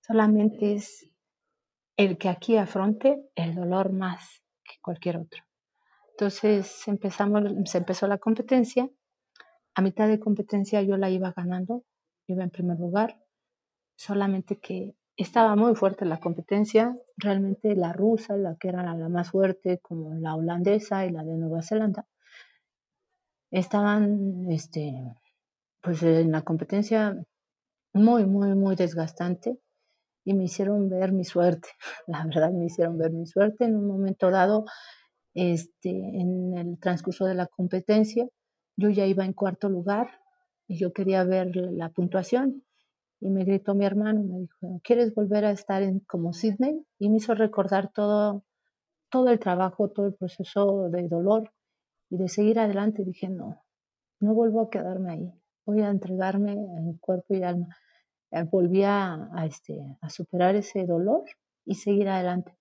[0.00, 1.10] Solamente es
[1.96, 5.42] el que aquí afronte el dolor más que cualquier otro.
[6.10, 8.88] Entonces empezamos, se empezó la competencia.
[9.74, 11.84] A mitad de competencia yo la iba ganando,
[12.26, 13.20] iba en primer lugar,
[13.96, 16.96] solamente que estaba muy fuerte la competencia.
[17.16, 21.36] Realmente la rusa, la que era la más fuerte, como la holandesa y la de
[21.36, 22.06] Nueva Zelanda,
[23.50, 24.92] estaban este,
[25.82, 27.16] pues en la competencia
[27.94, 29.58] muy, muy, muy desgastante
[30.24, 31.68] y me hicieron ver mi suerte.
[32.06, 34.64] La verdad, me hicieron ver mi suerte en un momento dado,
[35.34, 38.26] este, en el transcurso de la competencia.
[38.76, 40.20] Yo ya iba en cuarto lugar
[40.68, 42.65] y yo quería ver la puntuación
[43.20, 46.84] y me gritó mi hermano, me dijo, ¿quieres volver a estar en, como Sydney?
[46.98, 48.44] Y me hizo recordar todo,
[49.10, 51.50] todo el trabajo, todo el proceso de dolor
[52.10, 53.04] y de seguir adelante.
[53.04, 53.62] dije, no,
[54.20, 55.32] no vuelvo a quedarme ahí,
[55.64, 57.68] voy a entregarme en cuerpo y alma.
[58.32, 61.24] Eh, volví a, este, a superar ese dolor
[61.64, 62.56] y seguir adelante.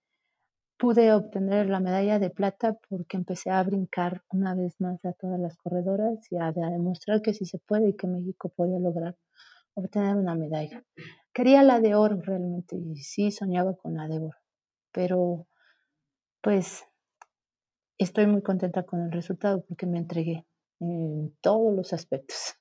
[0.77, 5.39] Pude obtener la medalla de plata porque empecé a brincar una vez más a todas
[5.39, 9.15] las corredoras y a demostrar que sí se puede y que México podía lograr
[9.75, 10.83] obtener una medalla.
[11.33, 14.37] Quería la de oro realmente y sí soñaba con la de oro,
[14.91, 15.47] pero
[16.41, 16.85] pues
[17.97, 20.45] estoy muy contenta con el resultado porque me entregué
[20.79, 22.55] en todos los aspectos.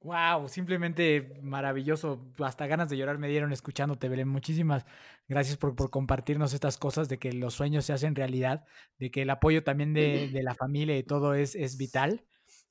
[0.00, 2.30] Wow, simplemente maravilloso.
[2.40, 4.28] Hasta ganas de llorar me dieron escuchándote, Belén.
[4.28, 4.84] Muchísimas
[5.28, 8.66] gracias por, compartirnos estas cosas de que los sueños se hacen realidad,
[8.98, 12.22] de que el apoyo también de, de la familia y todo es, es vital.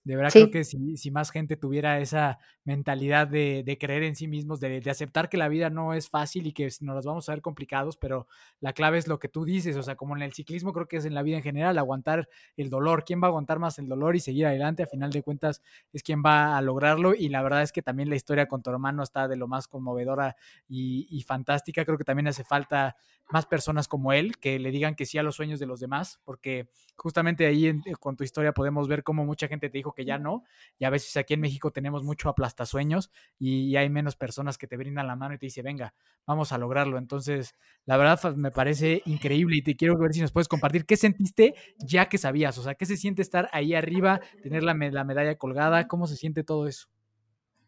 [0.03, 4.17] De verdad creo que si, si, más gente tuviera esa mentalidad de, de creer en
[4.17, 7.05] sí mismos, de, de, aceptar que la vida no es fácil y que nos las
[7.05, 8.27] vamos a ver complicados, pero
[8.59, 10.97] la clave es lo que tú dices, o sea, como en el ciclismo creo que
[10.97, 12.27] es en la vida en general, aguantar
[12.57, 15.23] el dolor, quién va a aguantar más el dolor y seguir adelante, a final de
[15.23, 15.61] cuentas
[15.93, 18.71] es quien va a lograrlo y la verdad es que también la historia con tu
[18.71, 20.35] hermano está de lo más conmovedora
[20.67, 22.97] y, y fantástica, creo que también hace falta
[23.29, 26.19] más personas como él que le digan que sí a los sueños de los demás,
[26.23, 30.05] porque justamente ahí en, con tu historia podemos ver cómo mucha gente te dijo que
[30.05, 30.43] ya no.
[30.79, 34.67] Y a veces aquí en México tenemos mucho aplastasueños y, y hay menos personas que
[34.67, 35.93] te brindan la mano y te dicen, venga,
[36.25, 36.97] vamos a lograrlo.
[36.97, 40.97] Entonces, la verdad me parece increíble y te quiero ver si nos puedes compartir qué
[40.97, 45.03] sentiste ya que sabías, o sea, qué se siente estar ahí arriba, tener la, la
[45.03, 46.87] medalla colgada, cómo se siente todo eso.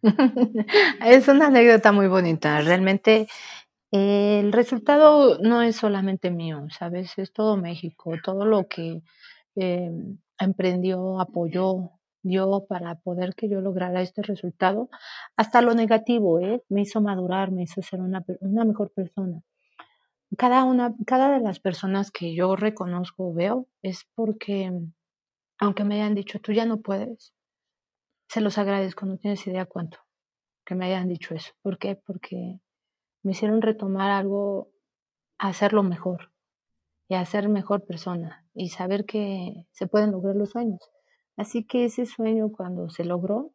[1.05, 2.61] es una anécdota muy bonita.
[2.61, 3.27] Realmente
[3.91, 7.17] el resultado no es solamente mío, ¿sabes?
[7.17, 9.01] Es todo México, todo lo que
[9.55, 9.91] eh,
[10.37, 11.91] emprendió, apoyó,
[12.25, 14.89] dio para poder que yo lograra este resultado,
[15.37, 16.63] hasta lo negativo, ¿eh?
[16.69, 19.41] me hizo madurar, me hizo ser una, una mejor persona.
[20.37, 24.71] Cada una, cada de las personas que yo reconozco veo es porque,
[25.59, 27.33] aunque me hayan dicho, tú ya no puedes,
[28.27, 29.99] se los agradezco, no tienes idea cuánto
[30.65, 31.53] que me hayan dicho eso.
[31.61, 31.95] ¿Por qué?
[31.95, 32.59] Porque
[33.23, 34.71] me hicieron retomar algo,
[35.37, 36.31] hacerlo mejor
[37.07, 40.81] y a ser mejor persona y saber que se pueden lograr los sueños.
[41.37, 43.51] Así que ese sueño cuando se logró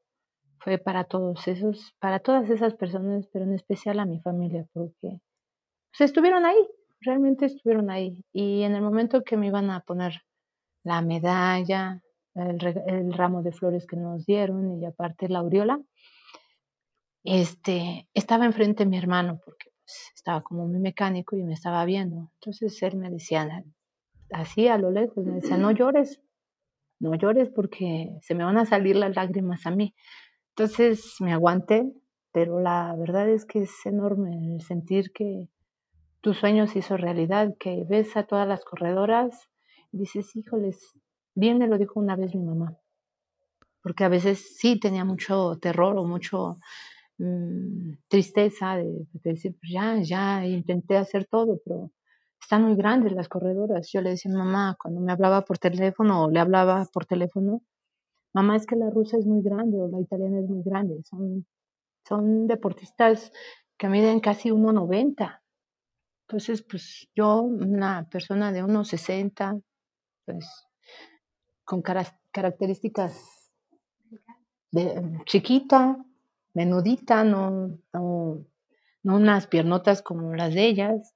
[0.58, 5.20] fue para todos esos, para todas esas personas, pero en especial a mi familia, porque
[5.90, 6.68] pues, estuvieron ahí,
[7.00, 8.22] realmente estuvieron ahí.
[8.32, 10.20] Y en el momento que me iban a poner
[10.84, 12.02] la medalla,
[12.34, 15.80] el, ramo de flores que nos dieron y aparte la aureola,
[17.24, 21.84] este, estaba enfrente de mi hermano porque pues, estaba como mi mecánico y me estaba
[21.84, 22.30] viendo.
[22.34, 23.64] Entonces él me decía,
[24.32, 26.20] así a lo lejos, me decía, no llores,
[27.00, 29.94] no llores porque se me van a salir las lágrimas a mí.
[30.50, 31.90] Entonces me aguanté,
[32.32, 35.48] pero la verdad es que es enorme el sentir que
[36.20, 39.48] tu sueño se hizo realidad, que ves a todas las corredoras
[39.90, 40.94] y dices, híjoles,
[41.34, 42.76] bien me lo dijo una vez mi mamá,
[43.82, 46.58] porque a veces sí tenía mucho terror o mucho
[47.18, 51.90] mmm, tristeza de, de, decir, pues ya, ya intenté hacer todo, pero
[52.40, 53.90] están muy grandes las corredoras.
[53.92, 57.62] Yo le decía a mamá, cuando me hablaba por teléfono o le hablaba por teléfono,
[58.32, 61.02] mamá, es que la rusa es muy grande o la italiana es muy grande.
[61.04, 61.46] Son,
[62.06, 63.32] son deportistas
[63.76, 65.40] que miden casi 1,90.
[66.28, 69.62] Entonces, pues yo, una persona de 1,60,
[70.24, 70.46] pues
[71.64, 73.52] con características
[74.72, 76.04] de, chiquita,
[76.54, 78.44] menudita, no, no,
[79.02, 81.14] no unas piernotas como las de ellas,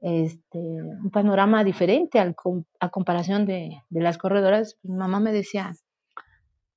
[0.00, 2.36] este, un panorama diferente al,
[2.80, 4.78] a comparación de, de las corredoras.
[4.82, 5.74] Mi mamá me decía,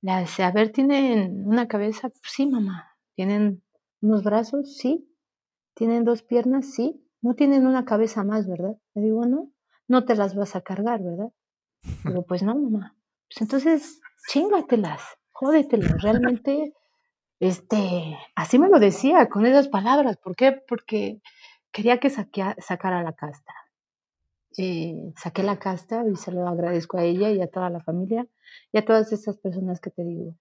[0.02, 2.10] las, a ver, ¿tienen una cabeza?
[2.22, 2.96] Sí, mamá.
[3.14, 3.62] ¿Tienen
[4.00, 4.76] unos brazos?
[4.76, 5.06] Sí.
[5.74, 6.72] ¿Tienen dos piernas?
[6.72, 7.04] Sí.
[7.22, 8.76] No tienen una cabeza más, ¿verdad?
[8.94, 9.50] Le digo, no,
[9.88, 11.32] no te las vas a cargar, ¿verdad?
[12.04, 12.96] Digo, pues no, mamá.
[13.28, 16.02] Pues entonces, chingatelas, jódetelas.
[16.02, 16.72] Realmente,
[17.38, 20.16] este, así me lo decía, con esas palabras.
[20.16, 20.52] ¿Por qué?
[20.66, 21.20] Porque
[21.72, 23.52] quería que sacara la casta.
[24.58, 28.26] Eh, saqué la casta y se lo agradezco a ella y a toda la familia
[28.72, 30.34] y a todas esas personas que te digo.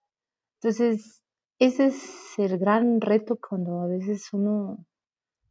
[0.61, 1.23] Entonces,
[1.59, 4.85] ese es el gran reto cuando a veces uno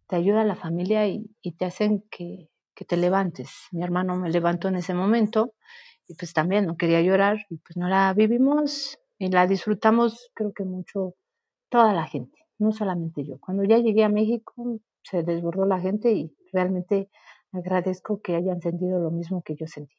[0.08, 3.50] te ayuda a la familia y, te hacen que, que, te levantes.
[3.72, 5.54] Mi hermano me levantó en ese momento
[6.08, 10.52] y pues también no quería llorar y pues no la vivimos y la disfrutamos creo
[10.52, 11.14] que mucho
[11.68, 13.38] toda la gente, no solamente yo.
[13.38, 14.80] Cuando ya llegué a México
[15.10, 17.08] se desbordó la gente y realmente
[17.52, 19.96] agradezco que hayan sentido lo mismo que yo sentí.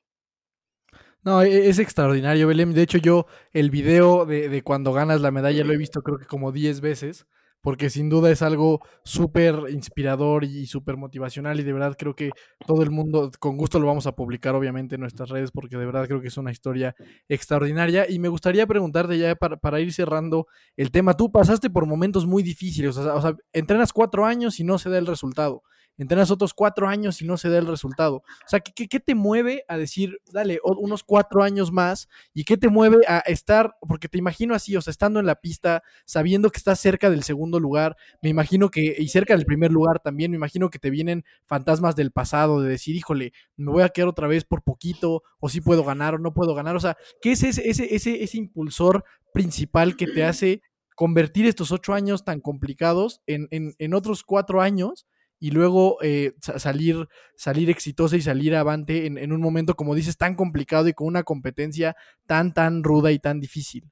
[1.23, 2.73] No, e, es extraordinario, Belém.
[2.73, 6.17] De hecho, yo el video de, de, cuando ganas la medalla lo he visto creo
[6.17, 7.27] que como 10 veces
[7.61, 12.31] porque sin duda es algo súper inspirador y súper motivacional y de verdad creo que
[12.65, 15.85] todo el mundo, con gusto lo vamos a publicar obviamente en nuestras redes porque de
[15.85, 16.95] verdad creo que es una historia
[17.27, 18.09] extraordinaria.
[18.09, 20.47] Y me gustaría preguntarte ya para, para ir cerrando
[20.77, 24.59] el tema, tú pasaste por momentos muy difíciles, o sea, o sea, entrenas cuatro años
[24.59, 25.63] y no se da el resultado,
[26.03, 28.17] entrenas otros cuatro años y no se da el resultado.
[28.17, 32.07] O sea, ¿qué, qué te mueve a decir, dale, unos cuatro años más?
[32.33, 35.35] ¿Y qué te mueve a estar, porque te imagino así, o sea, estando en la
[35.35, 39.71] pista, sabiendo que estás cerca del segundo lugar, me imagino que, y cerca del primer
[39.71, 43.83] lugar también, me imagino que te vienen fantasmas del pasado, de decir, híjole, me voy
[43.83, 46.75] a quedar otra vez por poquito, o si puedo ganar o no puedo ganar.
[46.75, 50.61] O sea, ¿qué es ese, ese, ese, ese impulsor principal que te hace
[50.95, 55.07] convertir estos ocho años tan complicados en, en, en otros cuatro años
[55.39, 60.17] y luego eh, salir, salir exitosa y salir avante en, en, un momento, como dices,
[60.17, 63.89] tan complicado y con una competencia tan, tan ruda y tan difícil?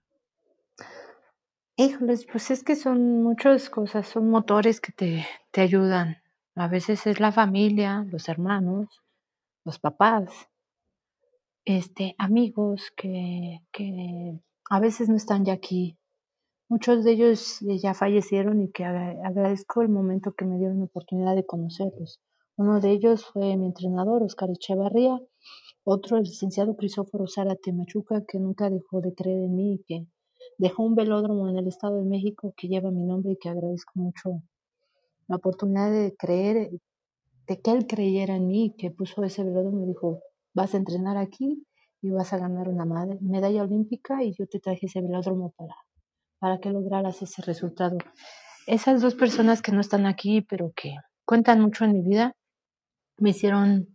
[1.78, 6.18] Híjoles, pues es que son muchas cosas, son motores que te, te ayudan.
[6.56, 8.88] A veces es la familia, los hermanos,
[9.64, 10.32] los papás,
[11.66, 14.40] este, amigos que, que
[14.70, 15.97] a veces no están ya aquí,
[16.70, 20.86] Muchos de ellos eh, ya fallecieron y que agradezco el momento que me dieron la
[20.86, 22.20] oportunidad de conocerlos.
[22.58, 25.18] Uno de ellos fue mi entrenador, Oscar Echevarría,
[25.86, 30.08] otro el licenciado Crisóforo Zárate Machuca, que nunca dejó de creer en mí y que
[30.58, 33.94] dejó un velódromo en el Estado de México que lleva mi nombre y que agradezco
[33.96, 34.42] mucho
[35.30, 36.70] la oportunidad de creer,
[37.48, 40.20] de que él creyera en mí, que puso ese velódromo y dijo,
[40.54, 41.66] vas a entrenar aquí
[42.02, 42.86] y vas a ganar una
[43.22, 45.74] medalla olímpica y yo te traje ese velódromo para
[46.40, 47.98] para que lograras ese resultado.
[48.66, 52.34] Esas dos personas que no están aquí, pero que cuentan mucho en mi vida,
[53.18, 53.88] me hicieron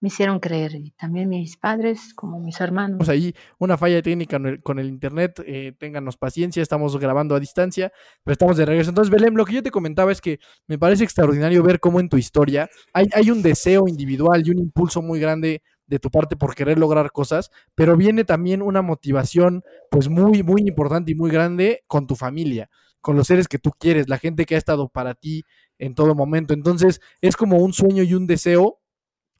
[0.00, 3.06] me hicieron creer, y también mis padres, como mis hermanos.
[3.08, 7.92] Ahí una falla técnica con el internet, eh, ténganos paciencia, estamos grabando a distancia,
[8.24, 8.90] pero estamos de regreso.
[8.90, 12.08] Entonces, Belém, lo que yo te comentaba es que me parece extraordinario ver cómo en
[12.08, 16.36] tu historia hay, hay un deseo individual y un impulso muy grande de tu parte
[16.36, 21.30] por querer lograr cosas, pero viene también una motivación pues muy, muy importante y muy
[21.30, 22.70] grande con tu familia,
[23.00, 25.44] con los seres que tú quieres, la gente que ha estado para ti
[25.78, 26.54] en todo momento.
[26.54, 28.78] Entonces es como un sueño y un deseo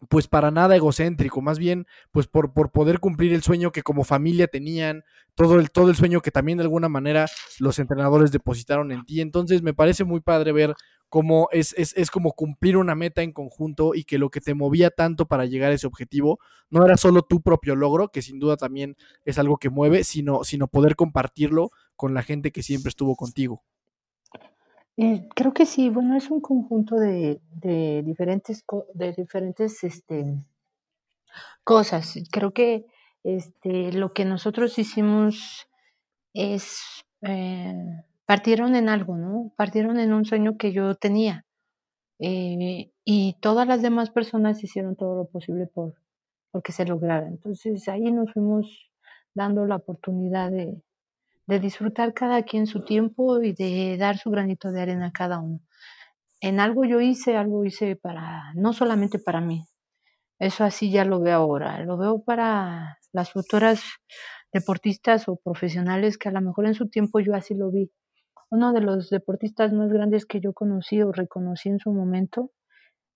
[0.09, 4.03] pues para nada egocéntrico, más bien pues por, por, poder cumplir el sueño que como
[4.03, 7.26] familia tenían, todo el, todo el sueño que también de alguna manera
[7.61, 9.20] los entrenadores depositaron en ti.
[9.20, 10.74] Entonces me parece muy padre ver
[11.11, 14.54] cómo es, es, es como cumplir una meta en conjunto y que lo que te
[14.54, 16.38] movía tanto para llegar a ese objetivo
[16.70, 20.44] no era solo tu propio logro, que sin duda también es algo que mueve, sino,
[20.44, 23.62] sino poder compartirlo con la gente que siempre estuvo contigo.
[24.96, 30.24] Eh, creo que sí, bueno, es un conjunto de, de diferentes, de diferentes este,
[31.64, 32.14] cosas.
[32.30, 32.86] Creo que
[33.24, 35.66] este, lo que nosotros hicimos
[36.34, 36.80] es,
[37.22, 37.74] eh,
[38.31, 39.53] partieron en algo, ¿no?
[39.57, 41.47] Partieron en un sueño que yo tenía.
[42.20, 45.95] Eh, y todas las demás personas hicieron todo lo posible por,
[46.53, 47.26] por que se lograra.
[47.26, 48.89] Entonces ahí nos fuimos
[49.35, 50.81] dando la oportunidad de,
[51.49, 55.41] de disfrutar cada quien su tiempo y de dar su granito de arena a cada
[55.41, 55.59] uno.
[56.41, 59.64] En algo yo hice, algo hice para, no solamente para mí,
[60.39, 63.83] eso así ya lo veo ahora, lo veo para las futuras
[64.53, 67.91] deportistas o profesionales que a lo mejor en su tiempo yo así lo vi.
[68.51, 72.51] Uno de los deportistas más grandes que yo conocí o reconocí en su momento,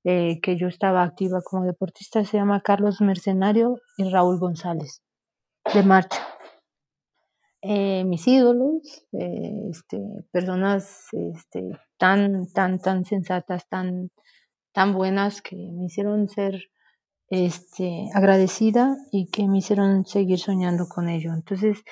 [0.04, 5.02] eh, que yo estaba activa como deportista, se llama Carlos Mercenario y Raúl González,
[5.74, 6.22] de marcha.
[7.62, 9.98] eh, mis ídolos, eh, este,
[10.30, 14.10] personas este, tan, tan, tan sensatas, tan,
[14.72, 16.70] tan buenas que me hicieron ser
[17.30, 21.32] este, agradecida y que me hicieron seguir soñando con ello.
[21.34, 21.82] Entonces,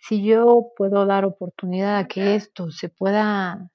[0.00, 3.70] si yo puedo dar oportunidad a que esto se pueda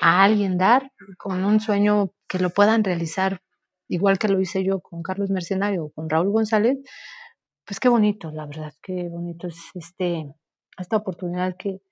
[0.00, 3.40] a alguien dar con un sueño que lo puedan realizar,
[3.88, 6.78] igual que lo hice yo con Carlos Mercenario o con Raúl González,
[7.64, 10.32] pues qué bonito, la verdad, qué bonito es este,
[10.78, 11.82] esta oportunidad que,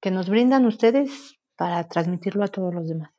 [0.00, 3.10] que nos brindan ustedes para transmitirlo a todos los demás.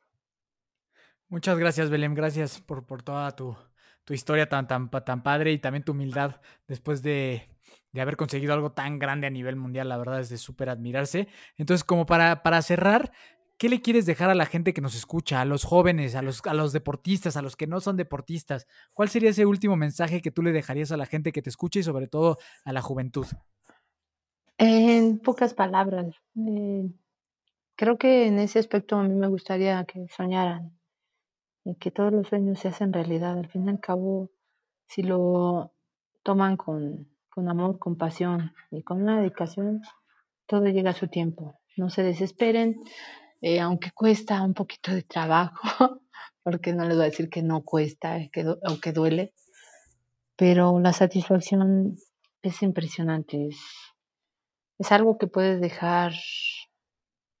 [1.28, 2.14] Muchas gracias, Belém.
[2.14, 3.56] Gracias por, por toda tu,
[4.06, 7.48] tu historia tan, tan, tan padre y también tu humildad después de,
[7.92, 9.88] de haber conseguido algo tan grande a nivel mundial.
[9.88, 11.26] La verdad es de súper admirarse.
[11.56, 13.10] Entonces, como para, para cerrar,
[13.58, 16.40] ¿qué le quieres dejar a la gente que nos escucha, a los jóvenes, a los,
[16.46, 18.68] a los deportistas, a los que no son deportistas?
[18.94, 21.80] ¿Cuál sería ese último mensaje que tú le dejarías a la gente que te escucha
[21.80, 23.26] y sobre todo a la juventud?
[24.56, 26.88] En pocas palabras, eh,
[27.74, 30.75] creo que en ese aspecto a mí me gustaría que soñaran
[31.66, 33.36] y que todos los sueños se hacen realidad.
[33.36, 34.30] Al fin y al cabo,
[34.86, 35.74] si lo
[36.22, 39.82] toman con, con amor, con pasión y con una dedicación,
[40.46, 41.58] todo llega a su tiempo.
[41.76, 42.76] No se desesperen,
[43.40, 45.60] eh, aunque cuesta un poquito de trabajo,
[46.44, 49.34] porque no les voy a decir que no cuesta que, o que duele,
[50.36, 51.96] pero la satisfacción
[52.42, 53.58] es impresionante, es,
[54.78, 56.12] es algo que puedes dejar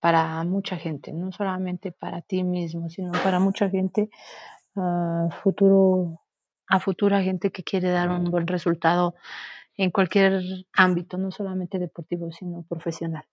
[0.00, 4.10] para mucha gente, no solamente para ti mismo, sino para mucha gente,
[4.74, 6.20] uh, futuro,
[6.68, 9.14] a futura gente que quiere dar un buen resultado
[9.76, 10.42] en cualquier
[10.72, 13.24] ámbito, no solamente deportivo, sino profesional.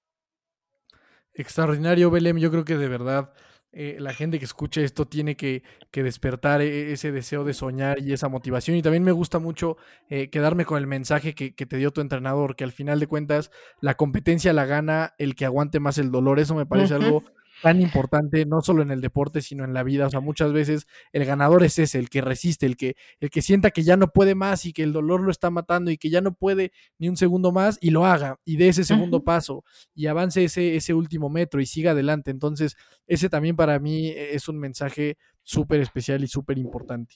[1.34, 2.38] Extraordinario, Belém.
[2.38, 3.34] Yo creo que de verdad
[3.74, 8.00] eh, la gente que escuche esto tiene que, que, despertar e, ese deseo de soñar
[8.00, 8.78] y esa motivación.
[8.78, 9.78] Y también me gusta mucho
[10.10, 13.08] eh, quedarme con el mensaje que, que, te dio tu entrenador, que al final de
[13.08, 13.52] cuentas
[13.82, 16.40] la competencia la gana el que aguante más el dolor.
[16.40, 17.04] Eso me parece uh -huh.
[17.04, 17.24] algo
[17.64, 20.06] tan importante, no solo en el deporte, sino en la vida.
[20.06, 23.42] O sea, muchas veces el ganador es ese, el que resiste, el que, el que
[23.42, 26.10] sienta que ya no puede más y que el dolor lo está matando y que
[26.10, 29.22] ya no puede ni un segundo más y lo haga y dé ese segundo uh
[29.22, 29.24] -huh.
[29.24, 29.64] paso
[29.96, 32.32] y avance ese, ese último metro y siga adelante.
[32.32, 32.76] Entonces,
[33.08, 37.16] ese también para mí es un mensaje súper especial y súper importante.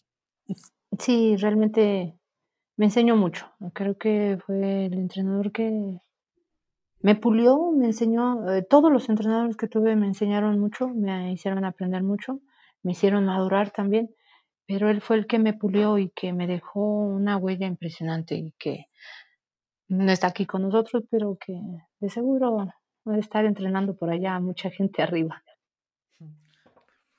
[0.97, 2.17] Sí, realmente
[2.77, 3.51] me enseñó mucho.
[3.73, 5.99] Creo que fue el entrenador que
[6.99, 11.65] me pulió, me enseñó, eh, todos los entrenadores que tuve me enseñaron mucho, me hicieron
[11.65, 12.41] aprender mucho,
[12.83, 14.09] me hicieron madurar también,
[14.67, 18.53] pero él fue el que me pulió y que me dejó una huella impresionante y
[18.59, 18.85] que
[19.89, 21.59] no está aquí con nosotros, pero que
[21.99, 22.73] de seguro va
[23.05, 25.43] a estar entrenando por allá a mucha gente arriba.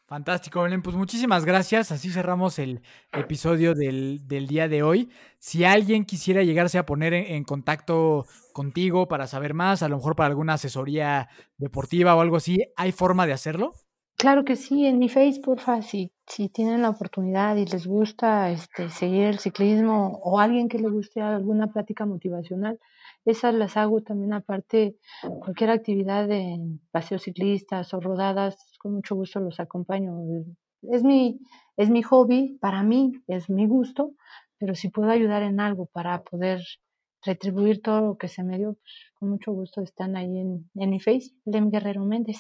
[0.09, 0.81] Fantástico, Belén.
[0.81, 1.93] Pues muchísimas gracias.
[1.93, 2.81] Así cerramos el
[3.13, 5.11] episodio del, del, día de hoy.
[5.39, 10.17] Si alguien quisiera llegarse a poner en, contacto contigo para saber más, a lo mejor
[10.17, 11.29] para alguna asesoría
[11.59, 13.75] deportiva o algo así, ¿hay forma de hacerlo?
[14.17, 18.89] Claro que sí, en mi Facebook, si, si tienen la oportunidad y les gusta este,
[18.89, 22.81] seguir el ciclismo o alguien que le guste alguna plática motivacional,
[23.31, 24.97] esas las hago también aparte,
[25.41, 26.59] cualquier actividad de
[26.91, 30.17] paseos ciclistas o rodadas, con mucho gusto los acompaño.
[30.83, 31.41] Es mi,
[31.77, 34.15] es mi hobby, para mí es mi gusto,
[34.59, 36.63] pero si puedo ayudar en algo para poder
[37.23, 40.91] retribuir todo lo que se me dio, pues con mucho gusto están ahí en, en
[40.91, 42.39] mi face, Lem Guerrero Méndez.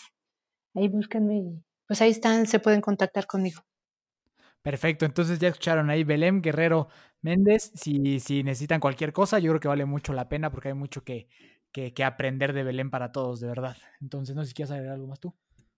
[0.74, 3.62] Ahí búsquenme y pues ahí están, se pueden contactar conmigo.
[4.62, 6.88] Perfecto, entonces ya escucharon ahí Belém Guerrero
[7.22, 7.72] Méndez.
[7.74, 11.02] Si, si necesitan cualquier cosa, yo creo que vale mucho la pena porque hay mucho
[11.02, 11.28] que,
[11.72, 13.76] que, que aprender de Belém para todos, de verdad.
[14.00, 15.34] Entonces, no sé si quieres agregar algo más tú.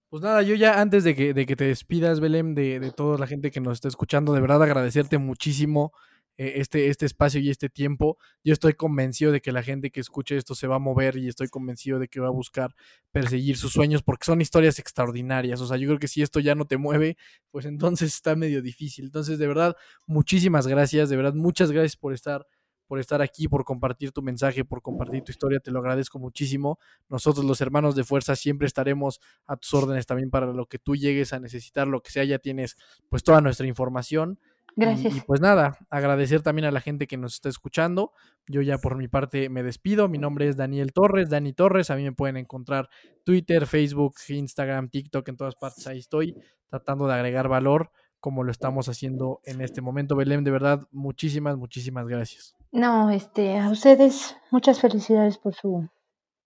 [0.09, 3.17] Pues nada, yo ya antes de que, de que te despidas, Belém, de, de toda
[3.17, 5.93] la gente que nos está escuchando, de verdad agradecerte muchísimo
[6.37, 8.19] este, este espacio y este tiempo.
[8.45, 11.29] Yo estoy convencido de que la gente que escuche esto se va a mover y
[11.29, 12.75] estoy convencido de que va a buscar
[13.13, 15.61] perseguir sus sueños porque son historias extraordinarias.
[15.61, 17.17] O sea, yo creo que si esto ya no te mueve,
[17.51, 19.07] pues entonces está medio difícil.
[19.07, 19.77] Entonces, de verdad,
[20.07, 22.47] muchísimas gracias, de verdad, muchas gracias por estar
[22.91, 26.81] por estar aquí, por compartir tu mensaje, por compartir tu historia, te lo agradezco muchísimo.
[27.09, 30.97] Nosotros los hermanos de fuerza siempre estaremos a tus órdenes también para lo que tú
[30.97, 32.77] llegues a necesitar, lo que sea, ya tienes
[33.09, 34.41] pues toda nuestra información.
[34.77, 35.15] Gracias.
[35.15, 38.13] Y, y, pues nada, agradecer también a la gente que nos está escuchando.
[38.47, 40.09] Yo ya por mi parte me despido.
[40.09, 41.91] Mi nombre es Daniel Torres, Dani Torres.
[41.91, 42.89] A mí me pueden encontrar
[43.25, 45.87] Twitter, Facebook, Instagram, TikTok, en todas partes.
[45.87, 46.37] Ahí estoy
[46.69, 47.91] tratando de agregar valor
[48.21, 50.15] como lo estamos haciendo en este momento.
[50.15, 52.55] Belém, de verdad, muchísimas, muchísimas gracias.
[52.71, 55.89] No, este, a ustedes muchas felicidades por su,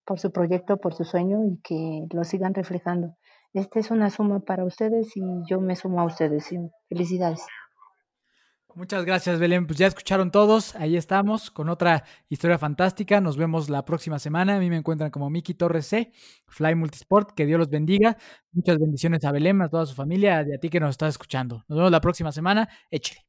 [0.06, 3.16] por su proyecto, por su sueño y que lo sigan reflejando.
[3.52, 6.48] Esta es una suma para ustedes y yo me sumo a ustedes.
[6.88, 7.44] Felicidades.
[8.76, 9.66] Muchas gracias, Belén.
[9.66, 10.74] Pues ya escucharon todos.
[10.74, 13.20] Ahí estamos con otra historia fantástica.
[13.20, 14.56] Nos vemos la próxima semana.
[14.56, 16.12] A mí me encuentran como Miki Torres C,
[16.48, 17.32] Fly Multisport.
[17.32, 18.16] Que Dios los bendiga.
[18.52, 21.64] Muchas bendiciones a Belén, a toda su familia y a ti que nos estás escuchando.
[21.68, 22.68] Nos vemos la próxima semana.
[22.90, 23.24] Échale.